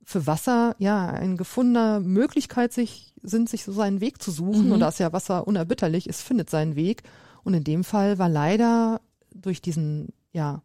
für 0.05 0.27
Wasser, 0.27 0.75
ja, 0.77 1.07
ein 1.07 1.35
gefundener 1.35 1.99
Möglichkeit 1.99 2.71
sich, 2.71 3.13
sind, 3.23 3.49
sich 3.49 3.63
so 3.65 3.71
seinen 3.73 4.01
Weg 4.01 4.21
zu 4.21 4.31
suchen. 4.31 4.67
Mhm. 4.67 4.71
Und 4.73 4.79
da 4.79 4.89
ist 4.89 4.99
ja 4.99 5.11
Wasser 5.11 5.47
unerbitterlich, 5.47 6.07
es 6.07 6.21
findet 6.21 6.49
seinen 6.49 6.75
Weg. 6.75 7.03
Und 7.43 7.53
in 7.55 7.63
dem 7.63 7.83
Fall 7.83 8.17
war 8.19 8.29
leider 8.29 9.01
durch 9.33 9.61
diesen, 9.61 10.09
ja, 10.31 10.61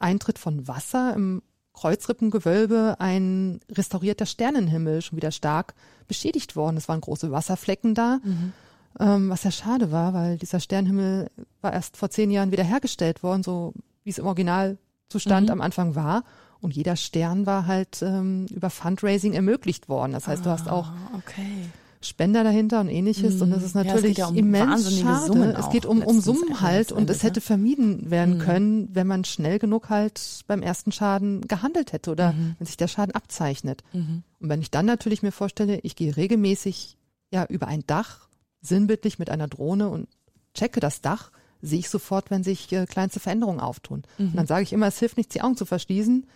Eintritt 0.00 0.38
von 0.38 0.66
Wasser 0.68 1.12
im 1.14 1.42
Kreuzrippengewölbe 1.74 2.96
ein 2.98 3.60
restaurierter 3.70 4.26
Sternenhimmel 4.26 5.02
schon 5.02 5.16
wieder 5.16 5.30
stark 5.30 5.74
beschädigt 6.06 6.56
worden. 6.56 6.76
Es 6.76 6.88
waren 6.88 7.00
große 7.00 7.30
Wasserflecken 7.30 7.94
da 7.94 8.20
Mhm. 8.24 8.52
ähm, 9.00 9.28
was 9.28 9.44
ja 9.44 9.50
schade 9.50 9.92
war, 9.92 10.14
weil 10.14 10.38
dieser 10.38 10.60
Sternenhimmel 10.60 11.30
war 11.60 11.72
erst 11.72 11.96
vor 11.96 12.10
zehn 12.10 12.30
Jahren 12.30 12.52
wieder 12.52 12.64
hergestellt 12.64 13.22
worden, 13.22 13.42
so 13.42 13.74
wie 14.04 14.10
es 14.10 14.18
im 14.18 14.26
Originalzustand 14.26 15.46
Mhm. 15.46 15.52
am 15.52 15.60
Anfang 15.60 15.94
war. 15.94 16.24
Und 16.60 16.74
jeder 16.74 16.96
Stern 16.96 17.46
war 17.46 17.66
halt 17.66 18.02
ähm, 18.02 18.46
über 18.50 18.70
Fundraising 18.70 19.32
ermöglicht 19.34 19.88
worden. 19.88 20.12
Das 20.12 20.26
heißt, 20.26 20.44
du 20.44 20.50
hast 20.50 20.68
auch 20.68 20.88
Ah, 20.88 21.10
okay. 21.18 21.68
Spender 22.00 22.44
dahinter 22.44 22.80
und 22.80 22.88
ähnliches. 22.88 23.42
Und 23.42 23.50
das 23.50 23.62
ist 23.64 23.74
Mhm. 23.74 23.80
Ja, 23.80 23.86
es 23.86 23.88
natürlich 23.94 24.16
geht 24.16 24.18
ja 24.18 24.26
um 24.28 24.34
immens 24.36 25.00
schade. 25.00 25.26
Summen 25.26 25.50
es 25.56 25.68
geht 25.70 25.84
um, 25.84 26.00
um 26.02 26.20
Summen 26.20 26.60
halt 26.60 26.92
und 26.92 27.10
es 27.10 27.22
ne? 27.22 27.28
hätte 27.28 27.40
vermieden 27.40 28.10
werden 28.10 28.36
Mhm. 28.36 28.40
können, 28.40 28.88
wenn 28.94 29.06
man 29.08 29.24
schnell 29.24 29.58
genug 29.58 29.88
halt 29.90 30.20
beim 30.46 30.62
ersten 30.62 30.92
Schaden 30.92 31.42
gehandelt 31.48 31.92
hätte 31.92 32.10
oder 32.12 32.32
Mhm. 32.32 32.54
wenn 32.58 32.66
sich 32.66 32.76
der 32.76 32.86
Schaden 32.88 33.14
abzeichnet. 33.14 33.82
Mhm. 33.92 34.22
Und 34.40 34.48
wenn 34.48 34.62
ich 34.62 34.70
dann 34.70 34.86
natürlich 34.86 35.22
mir 35.22 35.32
vorstelle, 35.32 35.80
ich 35.82 35.96
gehe 35.96 36.16
regelmäßig 36.16 36.96
ja 37.32 37.44
über 37.46 37.66
ein 37.66 37.82
Dach, 37.86 38.28
sinnbildlich 38.60 39.18
mit 39.18 39.28
einer 39.30 39.48
Drohne 39.48 39.88
und 39.88 40.08
checke 40.54 40.78
das 40.80 41.00
Dach, 41.00 41.30
sehe 41.62 41.78
ich 41.78 41.88
sofort, 41.88 42.30
wenn 42.30 42.44
sich 42.44 42.70
äh, 42.72 42.86
kleinste 42.86 43.20
Veränderungen 43.20 43.60
auftun. 43.60 44.02
Mhm. 44.18 44.28
Und 44.28 44.36
dann 44.36 44.46
sage 44.46 44.62
ich 44.62 44.72
immer, 44.72 44.86
es 44.86 44.98
hilft 44.98 45.16
nichts, 45.16 45.32
die 45.32 45.42
Augen 45.42 45.56
zu 45.56 45.66
verschließen, 45.66 46.26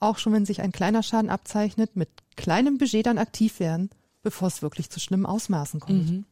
auch 0.00 0.18
schon 0.18 0.32
wenn 0.32 0.46
sich 0.46 0.60
ein 0.60 0.72
kleiner 0.72 1.02
Schaden 1.02 1.30
abzeichnet, 1.30 1.96
mit 1.96 2.08
kleinem 2.36 2.78
Budget 2.78 3.06
dann 3.06 3.18
aktiv 3.18 3.60
werden, 3.60 3.90
bevor 4.22 4.48
es 4.48 4.62
wirklich 4.62 4.90
zu 4.90 5.00
schlimmen 5.00 5.26
Ausmaßen 5.26 5.80
kommt. 5.80 6.10
Mhm. 6.10 6.24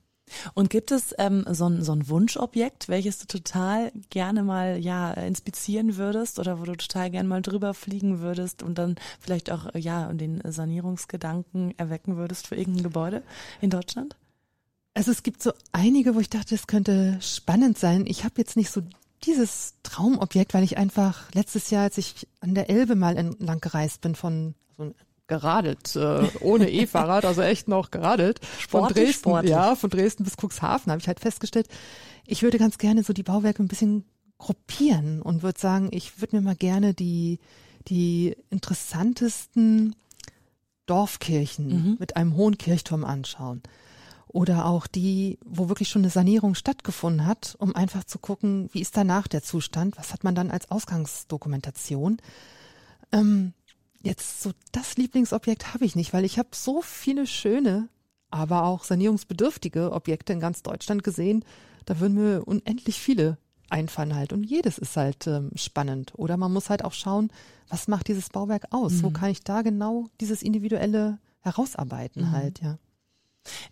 Und 0.55 0.71
gibt 0.71 0.91
es 0.91 1.15
ähm, 1.19 1.45
so, 1.51 1.69
ein, 1.69 1.83
so 1.83 1.93
ein 1.93 2.09
Wunschobjekt, 2.09 2.89
welches 2.89 3.19
du 3.19 3.27
total 3.27 3.93
gerne 4.11 4.43
mal 4.43 4.79
ja 4.79 5.13
inspizieren 5.13 5.97
würdest 5.97 6.41
oder 6.41 6.59
wo 6.59 6.65
du 6.65 6.75
total 6.77 7.11
gerne 7.11 7.29
mal 7.29 7.43
drüber 7.43 7.75
fliegen 7.75 8.19
würdest 8.19 8.63
und 8.63 8.77
dann 8.77 8.97
vielleicht 9.21 9.53
auch 9.53 9.73
äh, 9.75 9.79
ja 9.79 10.13
den 10.13 10.43
Sanierungsgedanken 10.45 11.79
erwecken 11.79 12.17
würdest 12.17 12.49
für 12.49 12.57
irgendein 12.57 12.83
Gebäude 12.83 13.23
in 13.61 13.71
Deutschland? 13.71 14.17
Also 14.97 15.11
es 15.11 15.23
gibt 15.23 15.43
so 15.43 15.53
einige, 15.73 16.15
wo 16.15 16.21
ich 16.21 16.31
dachte, 16.31 16.55
es 16.55 16.67
könnte 16.67 17.19
spannend 17.21 17.77
sein. 17.79 18.05
Ich 18.07 18.25
habe 18.25 18.35
jetzt 18.39 18.57
nicht 18.57 18.71
so 18.71 18.81
dieses 19.25 19.75
Traumobjekt, 19.83 20.55
weil 20.55 20.65
ich 20.65 20.79
einfach 20.79 21.33
letztes 21.35 21.69
Jahr, 21.71 21.83
als 21.83 21.99
ich 21.99 22.27
an 22.41 22.55
der 22.55 22.71
Elbe 22.71 22.97
mal 22.97 23.17
entlang 23.17 23.61
gereist 23.61 24.01
bin, 24.01 24.15
von 24.15 24.55
so 24.77 24.95
geradelt, 25.27 25.97
äh, 25.97 26.27
ohne 26.41 26.71
E-Fahrrad, 26.71 27.25
also 27.27 27.43
echt 27.43 27.69
noch 27.69 27.91
geradelt. 27.91 28.41
Von 28.45 28.61
Sportlich, 28.85 29.05
Dresden, 29.07 29.21
sportlich. 29.21 29.51
ja, 29.51 29.75
von 29.77 29.91
Dresden 29.91 30.25
bis 30.25 30.37
Cuxhaven 30.37 30.91
habe 30.91 31.01
ich 31.01 31.09
halt 31.09 31.21
festgestellt, 31.21 31.69
ich 32.27 32.43
würde 32.43 32.59
ganz 32.59 32.79
gerne 32.79 33.03
so 33.03 33.13
die 33.13 33.23
Bauwerke 33.23 33.63
ein 33.63 33.69
bisschen 33.69 34.05
gruppieren 34.39 35.21
und 35.23 35.43
würde 35.43 35.59
sagen, 35.61 35.89
ich 35.93 36.21
würde 36.21 36.37
mir 36.37 36.43
mal 36.43 36.57
gerne 36.57 36.95
die, 36.95 37.39
die 37.89 38.35
interessantesten 38.51 39.95
Dorfkirchen 40.87 41.69
Mhm. 41.69 41.97
mit 41.99 42.17
einem 42.17 42.37
hohen 42.37 42.57
Kirchturm 42.59 43.05
anschauen. 43.05 43.63
Oder 44.37 44.67
auch 44.67 44.87
die, 44.87 45.39
wo 45.47 45.71
wirklich 45.71 45.89
schon 45.89 46.03
eine 46.03 46.11
Sanierung 46.11 46.55
stattgefunden 46.55 47.25
hat, 47.27 47.57
um 47.59 47.75
einfach 47.75 48.05
zu 48.05 48.19
gucken, 48.19 48.69
wie 48.73 48.83
ist 48.83 48.95
danach 48.95 49.29
der 49.29 49.43
Zustand, 49.43 49.97
was 49.97 50.13
hat 50.13 50.25
man 50.25 50.35
dann 50.35 50.51
als 50.51 50.71
Ausgangsdokumentation. 50.71 52.19
Ähm, 53.13 53.55
jetzt 54.03 54.43
so 54.43 54.53
das 54.73 54.99
Lieblingsobjekt 54.99 55.73
habe 55.73 55.87
ich 55.87 55.97
nicht, 55.97 56.13
weil 56.13 56.27
ich 56.27 56.39
habe 56.39 56.51
so 56.53 56.83
viele 56.83 57.27
schöne, 57.27 57.89
aber 58.31 58.65
auch 58.65 58.85
sanierungsbedürftige 58.85 59.91
Objekte 59.93 60.35
in 60.35 60.41
ganz 60.41 60.63
Deutschland 60.63 61.03
gesehen. 61.03 61.43
Da 61.87 61.99
würden 61.99 62.15
mir 62.15 62.43
unendlich 62.47 63.01
viele 63.01 63.39
einfallen 63.71 64.15
halt. 64.15 64.35
Und 64.35 64.45
jedes 64.45 64.77
ist 64.77 64.99
halt 64.99 65.27
ähm, 65.27 65.51
spannend. 65.55 66.13
Oder 66.15 66.37
man 66.37 66.53
muss 66.53 66.69
halt 66.69 66.85
auch 66.85 66.93
schauen, 66.93 67.31
was 67.71 67.89
macht 67.89 68.09
dieses 68.09 68.29
Bauwerk 68.29 68.67
aus? 68.71 69.03
Wo 69.03 69.09
Mhm. 69.09 69.15
kann 69.15 69.31
ich 69.31 69.41
da 69.45 69.63
genau 69.63 70.09
dieses 70.21 70.43
Individuelle 70.43 71.19
herausarbeiten 71.41 72.25
Mhm. 72.25 72.33
halt, 72.33 72.61
ja. 72.61 72.79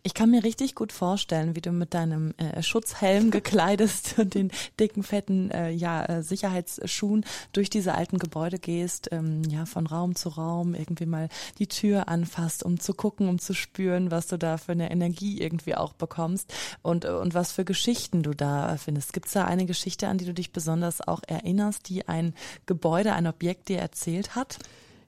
Ich 0.02 0.14
kann 0.14 0.30
mir 0.30 0.44
richtig 0.44 0.74
gut 0.74 0.92
vorstellen, 0.92 1.56
wie 1.56 1.60
du 1.60 1.72
mit 1.72 1.94
deinem 1.94 2.34
äh, 2.36 2.62
Schutzhelm 2.62 3.30
gekleidest 3.30 4.18
und 4.18 4.34
den 4.34 4.50
dicken, 4.78 5.02
fetten 5.02 5.50
äh, 5.50 5.70
ja, 5.70 6.04
äh, 6.04 6.22
Sicherheitsschuhen 6.22 7.24
durch 7.52 7.70
diese 7.70 7.94
alten 7.94 8.18
Gebäude 8.18 8.58
gehst, 8.58 9.08
ähm, 9.12 9.42
ja, 9.44 9.66
von 9.66 9.86
Raum 9.86 10.14
zu 10.14 10.30
Raum, 10.30 10.74
irgendwie 10.74 11.06
mal 11.06 11.28
die 11.58 11.66
Tür 11.66 12.08
anfasst, 12.08 12.62
um 12.62 12.80
zu 12.80 12.94
gucken, 12.94 13.28
um 13.28 13.38
zu 13.38 13.54
spüren, 13.54 14.10
was 14.10 14.26
du 14.26 14.38
da 14.38 14.56
für 14.58 14.72
eine 14.72 14.90
Energie 14.90 15.40
irgendwie 15.40 15.74
auch 15.74 15.92
bekommst 15.92 16.52
und, 16.82 17.04
und 17.04 17.34
was 17.34 17.52
für 17.52 17.64
Geschichten 17.64 18.22
du 18.22 18.32
da 18.34 18.76
findest. 18.76 19.12
Gibt 19.12 19.26
es 19.26 19.32
da 19.32 19.44
eine 19.44 19.66
Geschichte, 19.66 20.08
an 20.08 20.18
die 20.18 20.24
du 20.24 20.34
dich 20.34 20.52
besonders 20.52 21.06
auch 21.06 21.22
erinnerst, 21.26 21.88
die 21.88 22.08
ein 22.08 22.34
Gebäude, 22.66 23.12
ein 23.14 23.26
Objekt 23.26 23.68
dir 23.68 23.78
erzählt 23.78 24.34
hat? 24.34 24.58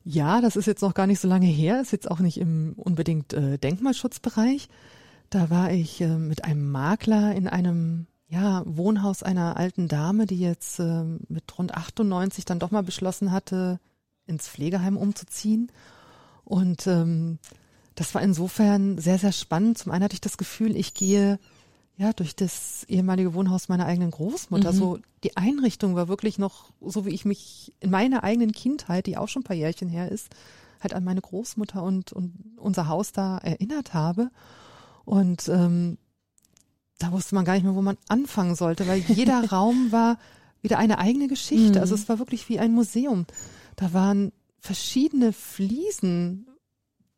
Ja, 0.09 0.41
das 0.41 0.55
ist 0.55 0.67
jetzt 0.67 0.83
noch 0.83 0.95
gar 0.95 1.09
nicht 1.09 1.19
so 1.19 1.27
lange 1.27 1.49
her, 1.49 1.81
ist 1.81 1.91
jetzt 1.91 2.09
auch 2.09 2.21
nicht 2.21 2.39
im 2.39 2.75
unbedingt 2.77 3.33
äh, 3.33 3.59
Denkmalschutzbereich. 3.59 4.69
Da 5.31 5.51
war 5.51 5.73
ich 5.73 6.01
äh, 6.01 6.17
mit 6.17 6.45
einem 6.45 6.71
Makler 6.71 7.35
in 7.35 7.49
einem 7.49 8.07
ja, 8.29 8.63
Wohnhaus 8.67 9.25
einer 9.25 9.57
alten 9.57 9.89
Dame, 9.89 10.27
die 10.27 10.39
jetzt 10.39 10.79
äh, 10.79 11.03
mit 11.29 11.59
rund 11.59 11.75
98 11.75 12.45
dann 12.45 12.61
doch 12.61 12.71
mal 12.71 12.85
beschlossen 12.85 13.33
hatte, 13.33 13.81
ins 14.27 14.49
Pflegeheim 14.49 14.97
umzuziehen. 14.97 15.73
Und 16.45 16.87
ähm, 16.87 17.41
das 17.97 18.15
war 18.15 18.23
insofern 18.23 18.99
sehr, 18.99 19.19
sehr 19.19 19.33
spannend. 19.33 19.77
Zum 19.77 19.91
einen 19.91 20.05
hatte 20.05 20.15
ich 20.15 20.21
das 20.21 20.39
Gefühl, 20.39 20.77
ich 20.77 20.95
gehe 20.95 21.41
ja, 21.99 22.13
durch 22.13 22.37
das 22.37 22.85
ehemalige 22.89 23.33
Wohnhaus 23.33 23.69
meiner 23.69 23.87
eigenen 23.87 24.11
Großmutter. 24.11 24.73
Mhm. 24.73 24.77
So, 24.77 24.99
die 25.25 25.37
Einrichtung 25.37 25.95
war 25.95 26.09
wirklich 26.09 26.39
noch 26.39 26.71
so, 26.81 27.07
wie 27.07 27.15
ich 27.15 27.25
mich 27.25 27.73
in 27.81 27.91
meiner 27.91 28.23
eigenen 28.23 28.53
Kindheit, 28.53 29.07
die 29.07 29.17
auch 29.17 29.29
schon 29.29 29.41
ein 29.41 29.47
paar 29.47 29.57
Jährchen 29.57 29.89
her 29.89 30.11
ist, 30.13 30.29
halt 30.81 30.93
an 30.93 31.05
meine 31.05 31.23
Großmutter 31.23 31.83
und, 31.83 32.13
und 32.13 32.35
unser 32.59 32.89
Haus 32.89 33.13
da 33.13 33.39
erinnert 33.39 33.95
habe. 33.95 34.31
Und 35.07 35.49
ähm, 35.49 35.97
da 36.99 37.13
wusste 37.13 37.35
man 37.35 37.47
gar 37.47 37.55
nicht 37.55 37.65
mehr, 37.65 37.75
wo 37.75 37.83
man 37.83 37.97
anfangen 38.09 38.57
sollte, 38.57 38.87
weil 38.87 38.99
jeder 38.99 39.43
Raum 39.51 39.91
war 39.91 40.19
wieder 40.61 40.79
eine 40.79 40.99
eigene 40.99 41.29
Geschichte. 41.29 41.79
Mhm. 41.79 41.81
Also 41.81 41.95
es 41.95 42.09
war 42.11 42.19
wirklich 42.19 42.49
wie 42.51 42.59
ein 42.59 42.73
Museum. 42.73 43.25
Da 43.77 43.95
waren 43.95 44.33
verschiedene 44.59 45.33
Fliesen, 45.33 46.47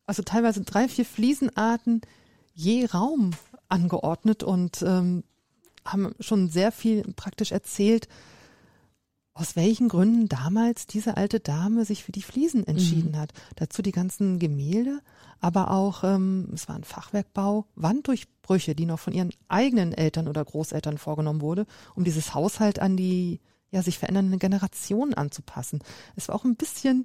also 0.07 0.23
teilweise 0.23 0.61
drei, 0.61 0.89
vier 0.89 1.05
Fliesenarten 1.05 2.01
je 2.55 2.85
Raum 2.87 3.31
angeordnet 3.69 4.43
und 4.43 4.83
ähm, 4.83 5.25
haben 5.85 6.15
schon 6.21 6.49
sehr 6.49 6.73
viel 6.73 7.03
praktisch 7.15 7.53
erzählt, 7.53 8.09
aus 9.39 9.55
welchen 9.55 9.89
Gründen 9.89 10.29
damals 10.29 10.87
diese 10.87 11.17
alte 11.17 11.39
Dame 11.39 11.85
sich 11.85 12.03
für 12.03 12.11
die 12.11 12.23
Fliesen 12.23 12.67
entschieden 12.67 13.13
mhm. 13.13 13.19
hat. 13.19 13.33
Dazu 13.55 13.83
die 13.83 13.93
ganzen 13.93 14.41
Gemälde, 14.41 15.01
aber 15.41 15.71
auch, 15.71 16.03
ähm, 16.03 16.49
es 16.53 16.69
war 16.69 16.75
ein 16.75 16.83
Fachwerkbau, 16.83 17.67
Wanddurchbrüche, 17.77 18.75
die 18.75 18.87
noch 18.87 18.99
von 18.99 19.13
ihren 19.13 19.31
eigenen 19.47 19.93
Eltern 19.93 20.27
oder 20.27 20.45
Großeltern 20.45 20.99
vorgenommen 20.99 21.41
wurde, 21.41 21.67
um 21.95 22.03
dieses 22.03 22.35
Haushalt 22.35 22.81
an 22.81 22.97
die 22.97 23.41
ja, 23.71 23.83
sich 23.83 23.99
verändernde 23.99 24.39
Generationen 24.39 25.15
anzupassen. 25.15 25.81
Es 26.17 26.29
war 26.29 26.35
auch 26.35 26.45
ein 26.45 26.57
bisschen 26.57 27.05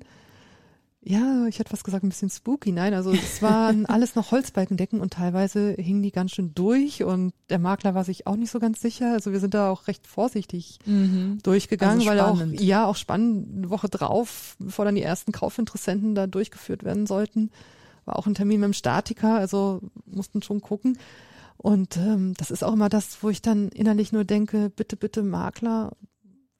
ja, 1.05 1.47
ich 1.47 1.59
hätte 1.59 1.69
fast 1.69 1.83
gesagt, 1.83 2.03
ein 2.03 2.09
bisschen 2.09 2.29
spooky. 2.29 2.71
Nein, 2.71 2.93
also 2.93 3.11
es 3.11 3.41
waren 3.41 3.85
alles 3.87 4.15
noch 4.15 4.31
Holzbalkendecken 4.31 5.01
und 5.01 5.13
teilweise 5.13 5.73
hingen 5.73 6.01
die 6.01 6.11
ganz 6.11 6.31
schön 6.31 6.53
durch 6.55 7.03
und 7.03 7.33
der 7.49 7.59
Makler 7.59 7.93
war 7.93 8.05
sich 8.05 8.25
auch 8.25 8.37
nicht 8.37 8.51
so 8.51 8.59
ganz 8.59 8.79
sicher. 8.79 9.11
Also 9.11 9.33
wir 9.33 9.41
sind 9.41 9.53
da 9.53 9.69
auch 9.69 9.87
recht 9.87 10.07
vorsichtig 10.07 10.79
mhm. 10.85 11.39
durchgegangen, 11.43 12.07
also 12.07 12.09
weil 12.09 12.19
auch, 12.21 12.61
ja, 12.61 12.85
auch 12.85 12.95
spannend, 12.95 13.57
eine 13.57 13.69
Woche 13.69 13.89
drauf, 13.89 14.55
bevor 14.59 14.85
dann 14.85 14.95
die 14.95 15.01
ersten 15.01 15.33
Kaufinteressenten 15.33 16.15
da 16.15 16.25
durchgeführt 16.25 16.85
werden 16.85 17.05
sollten, 17.05 17.51
war 18.05 18.17
auch 18.17 18.25
ein 18.25 18.35
Termin 18.35 18.61
mit 18.61 18.67
dem 18.67 18.73
Statiker, 18.73 19.35
also 19.35 19.81
mussten 20.05 20.41
schon 20.41 20.61
gucken. 20.61 20.97
Und 21.57 21.97
ähm, 21.97 22.33
das 22.37 22.49
ist 22.49 22.63
auch 22.63 22.73
immer 22.73 22.89
das, 22.89 23.17
wo 23.21 23.29
ich 23.29 23.41
dann 23.41 23.69
innerlich 23.69 24.13
nur 24.13 24.23
denke, 24.23 24.69
bitte, 24.69 24.95
bitte 24.95 25.21
Makler, 25.21 25.91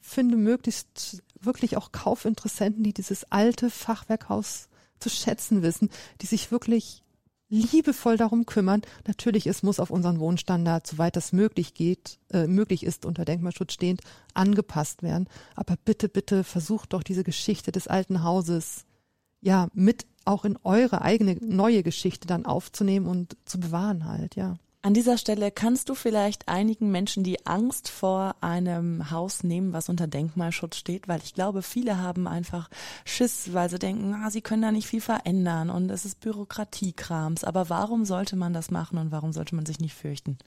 finde 0.01 0.35
möglichst 0.35 1.23
wirklich 1.45 1.77
auch 1.77 1.91
Kaufinteressenten, 1.91 2.83
die 2.83 2.93
dieses 2.93 3.31
alte 3.31 3.69
Fachwerkhaus 3.69 4.69
zu 5.00 5.09
schätzen 5.09 5.62
wissen, 5.62 5.89
die 6.21 6.25
sich 6.25 6.51
wirklich 6.51 7.03
liebevoll 7.50 8.17
darum 8.17 8.45
kümmern. 8.45 8.81
Natürlich, 9.05 9.45
es 9.45 9.62
muss 9.62 9.79
auf 9.79 9.91
unseren 9.91 10.19
Wohnstandard, 10.19 10.88
soweit 10.88 11.15
das 11.15 11.33
möglich 11.33 11.75
geht, 11.75 12.17
äh, 12.31 12.47
möglich 12.47 12.83
ist, 12.83 13.05
unter 13.05 13.25
Denkmalschutz 13.25 13.73
stehend, 13.73 14.01
angepasst 14.33 15.03
werden. 15.03 15.27
Aber 15.55 15.75
bitte, 15.85 16.09
bitte 16.09 16.43
versucht 16.43 16.94
doch 16.94 17.03
diese 17.03 17.24
Geschichte 17.24 17.72
des 17.72 17.87
alten 17.87 18.24
Hauses 18.24 18.85
ja 19.41 19.68
mit 19.74 20.07
auch 20.25 20.46
in 20.46 20.57
eure 20.63 21.01
eigene 21.01 21.35
neue 21.41 21.83
Geschichte 21.83 22.27
dann 22.27 22.46
aufzunehmen 22.46 23.05
und 23.05 23.37
zu 23.46 23.59
bewahren 23.59 24.05
halt, 24.05 24.35
ja. 24.35 24.57
An 24.85 24.93
dieser 24.93 25.17
Stelle 25.17 25.50
kannst 25.50 25.87
du 25.87 25.96
vielleicht 25.96 26.50
einigen 26.50 26.91
Menschen 26.91 27.24
die 27.24 27.46
Angst 27.46 27.87
vor 27.87 28.35
einem 28.41 29.11
Haus 29.11 29.41
nehmen, 29.41 29.72
was 29.72 29.87
unter 29.87 30.07
Denkmalschutz 30.07 30.75
steht, 30.75 31.07
weil 31.07 31.22
ich 31.24 31.33
glaube, 31.33 31.61
viele 31.61 32.00
haben 32.00 32.27
einfach 32.27 32.69
Schiss, 33.05 33.53
weil 33.53 33.69
sie 33.69 33.79
denken, 33.79 34.13
ah, 34.13 34.29
sie 34.29 34.41
können 34.41 34.61
da 34.61 34.74
nicht 34.74 34.87
viel 34.87 35.00
verändern 35.00 35.69
und 35.69 35.89
es 35.89 36.03
ist 36.03 36.19
Bürokratiekrams. 36.19 37.46
Aber 37.46 37.69
warum 37.69 38.03
sollte 38.03 38.35
man 38.35 38.51
das 38.51 38.72
machen 38.72 38.98
und 38.98 39.13
warum 39.13 39.31
sollte 39.31 39.55
man 39.55 39.65
sich 39.65 39.79
nicht 39.79 39.96
fürchten? 39.96 40.37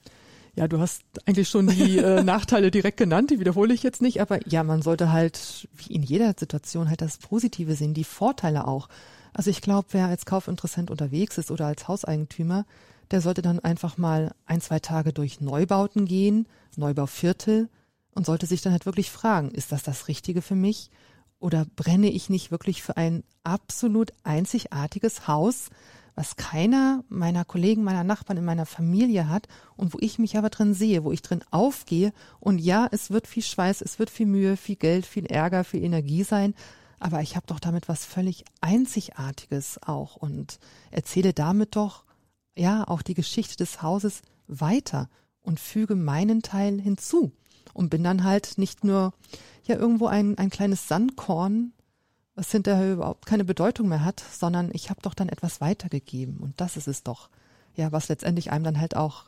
Ja, 0.54 0.68
du 0.68 0.80
hast 0.80 1.02
eigentlich 1.24 1.48
schon 1.48 1.68
die 1.68 1.96
äh, 1.96 2.22
Nachteile 2.22 2.70
direkt 2.70 2.98
genannt, 2.98 3.30
die 3.30 3.40
wiederhole 3.40 3.72
ich 3.72 3.82
jetzt 3.82 4.02
nicht, 4.02 4.20
aber 4.20 4.46
ja, 4.46 4.62
man 4.64 4.82
sollte 4.82 5.12
halt 5.12 5.66
wie 5.72 5.94
in 5.94 6.02
jeder 6.02 6.34
Situation 6.38 6.90
halt 6.90 7.00
das 7.00 7.16
Positive 7.16 7.74
sehen, 7.74 7.94
die 7.94 8.04
Vorteile 8.04 8.68
auch. 8.68 8.90
Also 9.32 9.48
ich 9.48 9.62
glaube, 9.62 9.88
wer 9.92 10.08
als 10.08 10.26
Kaufinteressent 10.26 10.90
unterwegs 10.90 11.38
ist 11.38 11.50
oder 11.50 11.64
als 11.64 11.88
Hauseigentümer, 11.88 12.66
der 13.10 13.20
sollte 13.20 13.42
dann 13.42 13.60
einfach 13.60 13.98
mal 13.98 14.34
ein, 14.46 14.60
zwei 14.60 14.78
Tage 14.78 15.12
durch 15.12 15.40
Neubauten 15.40 16.06
gehen, 16.06 16.48
Neubauviertel 16.76 17.68
und 18.12 18.26
sollte 18.26 18.46
sich 18.46 18.62
dann 18.62 18.72
halt 18.72 18.86
wirklich 18.86 19.10
fragen, 19.10 19.50
ist 19.50 19.72
das 19.72 19.82
das 19.82 20.08
Richtige 20.08 20.42
für 20.42 20.54
mich? 20.54 20.90
Oder 21.38 21.66
brenne 21.76 22.10
ich 22.10 22.30
nicht 22.30 22.50
wirklich 22.50 22.82
für 22.82 22.96
ein 22.96 23.22
absolut 23.44 24.12
einzigartiges 24.24 25.28
Haus, 25.28 25.68
was 26.14 26.36
keiner 26.36 27.04
meiner 27.10 27.44
Kollegen, 27.44 27.84
meiner 27.84 28.04
Nachbarn 28.04 28.38
in 28.38 28.44
meiner 28.44 28.64
Familie 28.64 29.28
hat 29.28 29.48
und 29.76 29.92
wo 29.92 29.98
ich 30.00 30.18
mich 30.18 30.38
aber 30.38 30.48
drin 30.48 30.72
sehe, 30.72 31.04
wo 31.04 31.12
ich 31.12 31.20
drin 31.20 31.44
aufgehe. 31.50 32.12
Und 32.40 32.58
ja, 32.58 32.88
es 32.90 33.10
wird 33.10 33.26
viel 33.26 33.42
Schweiß, 33.42 33.82
es 33.82 33.98
wird 33.98 34.08
viel 34.08 34.26
Mühe, 34.26 34.56
viel 34.56 34.76
Geld, 34.76 35.04
viel 35.04 35.26
Ärger, 35.26 35.62
viel 35.62 35.84
Energie 35.84 36.24
sein. 36.24 36.54
Aber 36.98 37.20
ich 37.20 37.36
habe 37.36 37.46
doch 37.46 37.60
damit 37.60 37.86
was 37.86 38.06
völlig 38.06 38.46
Einzigartiges 38.62 39.78
auch 39.82 40.16
und 40.16 40.58
erzähle 40.90 41.34
damit 41.34 41.76
doch 41.76 42.05
ja 42.56 42.86
auch 42.88 43.02
die 43.02 43.14
Geschichte 43.14 43.56
des 43.56 43.82
Hauses 43.82 44.22
weiter 44.48 45.08
und 45.42 45.60
füge 45.60 45.94
meinen 45.94 46.42
Teil 46.42 46.80
hinzu 46.80 47.32
und 47.72 47.90
bin 47.90 48.02
dann 48.02 48.24
halt 48.24 48.58
nicht 48.58 48.84
nur 48.84 49.12
ja 49.64 49.76
irgendwo 49.76 50.06
ein, 50.06 50.38
ein 50.38 50.50
kleines 50.50 50.88
Sandkorn, 50.88 51.72
was 52.34 52.50
hinterher 52.50 52.94
überhaupt 52.94 53.26
keine 53.26 53.44
Bedeutung 53.44 53.88
mehr 53.88 54.04
hat, 54.04 54.22
sondern 54.32 54.70
ich 54.72 54.90
habe 54.90 55.02
doch 55.02 55.14
dann 55.14 55.28
etwas 55.28 55.60
weitergegeben 55.60 56.38
und 56.38 56.60
das 56.60 56.76
ist 56.76 56.88
es 56.88 57.02
doch, 57.02 57.28
ja, 57.74 57.92
was 57.92 58.08
letztendlich 58.08 58.50
einem 58.50 58.64
dann 58.64 58.80
halt 58.80 58.96
auch 58.96 59.24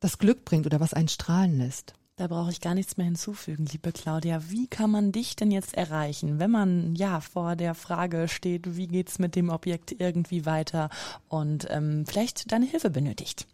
das 0.00 0.18
Glück 0.18 0.44
bringt 0.44 0.66
oder 0.66 0.80
was 0.80 0.94
einen 0.94 1.08
strahlen 1.08 1.58
lässt. 1.58 1.94
Da 2.18 2.26
brauche 2.26 2.50
ich 2.50 2.60
gar 2.60 2.74
nichts 2.74 2.96
mehr 2.96 3.06
hinzufügen, 3.06 3.66
liebe 3.70 3.92
Claudia. 3.92 4.42
Wie 4.48 4.66
kann 4.66 4.90
man 4.90 5.12
dich 5.12 5.36
denn 5.36 5.52
jetzt 5.52 5.74
erreichen, 5.74 6.40
wenn 6.40 6.50
man 6.50 6.96
ja 6.96 7.20
vor 7.20 7.54
der 7.54 7.76
Frage 7.76 8.26
steht, 8.26 8.76
wie 8.76 8.88
geht's 8.88 9.20
mit 9.20 9.36
dem 9.36 9.50
Objekt 9.50 9.94
irgendwie 10.00 10.44
weiter 10.44 10.90
und 11.28 11.68
ähm, 11.70 12.04
vielleicht 12.06 12.50
deine 12.50 12.66
Hilfe 12.66 12.90
benötigt? 12.90 13.46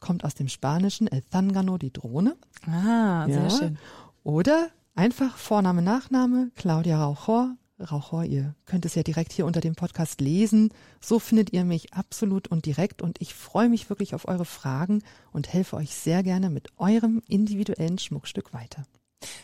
Kommt 0.01 0.25
aus 0.25 0.35
dem 0.35 0.49
Spanischen 0.49 1.07
El 1.07 1.23
Zangano, 1.23 1.77
die 1.77 1.93
Drohne. 1.93 2.35
Ah, 2.67 3.25
sehr 3.27 3.43
ja. 3.43 3.49
schön. 3.49 3.77
Oder 4.25 4.69
Einfach 5.01 5.35
Vorname, 5.35 5.81
Nachname, 5.81 6.51
Claudia 6.55 7.03
Rauchor. 7.03 7.55
Rauchor, 7.79 8.23
ihr 8.23 8.53
könnt 8.67 8.85
es 8.85 8.93
ja 8.93 9.01
direkt 9.01 9.33
hier 9.33 9.47
unter 9.47 9.59
dem 9.59 9.73
Podcast 9.73 10.21
lesen. 10.21 10.69
So 10.99 11.17
findet 11.17 11.51
ihr 11.53 11.63
mich 11.65 11.95
absolut 11.95 12.49
und 12.49 12.67
direkt 12.67 13.01
und 13.01 13.19
ich 13.19 13.33
freue 13.33 13.67
mich 13.67 13.89
wirklich 13.89 14.13
auf 14.13 14.27
eure 14.27 14.45
Fragen 14.45 15.01
und 15.31 15.51
helfe 15.51 15.75
euch 15.77 15.95
sehr 15.95 16.21
gerne 16.21 16.51
mit 16.51 16.67
eurem 16.77 17.23
individuellen 17.27 17.97
Schmuckstück 17.97 18.53
weiter. 18.53 18.85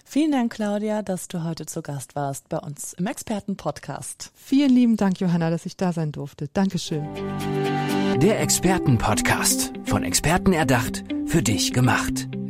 Vielen 0.05 0.31
Dank, 0.31 0.53
Claudia, 0.53 1.01
dass 1.01 1.27
du 1.27 1.43
heute 1.43 1.65
zu 1.65 1.81
Gast 1.81 2.15
warst 2.15 2.49
bei 2.49 2.59
uns 2.59 2.93
im 2.93 3.07
Expertenpodcast. 3.07 4.31
Vielen 4.35 4.69
lieben 4.69 4.95
Dank, 4.95 5.19
Johanna, 5.19 5.49
dass 5.49 5.65
ich 5.65 5.75
da 5.75 5.91
sein 5.91 6.11
durfte. 6.11 6.49
Dankeschön. 6.53 7.03
Der 8.19 8.39
Expertenpodcast. 8.41 9.73
Von 9.85 10.03
Experten 10.03 10.53
erdacht, 10.53 11.03
für 11.25 11.41
dich 11.41 11.73
gemacht. 11.73 12.27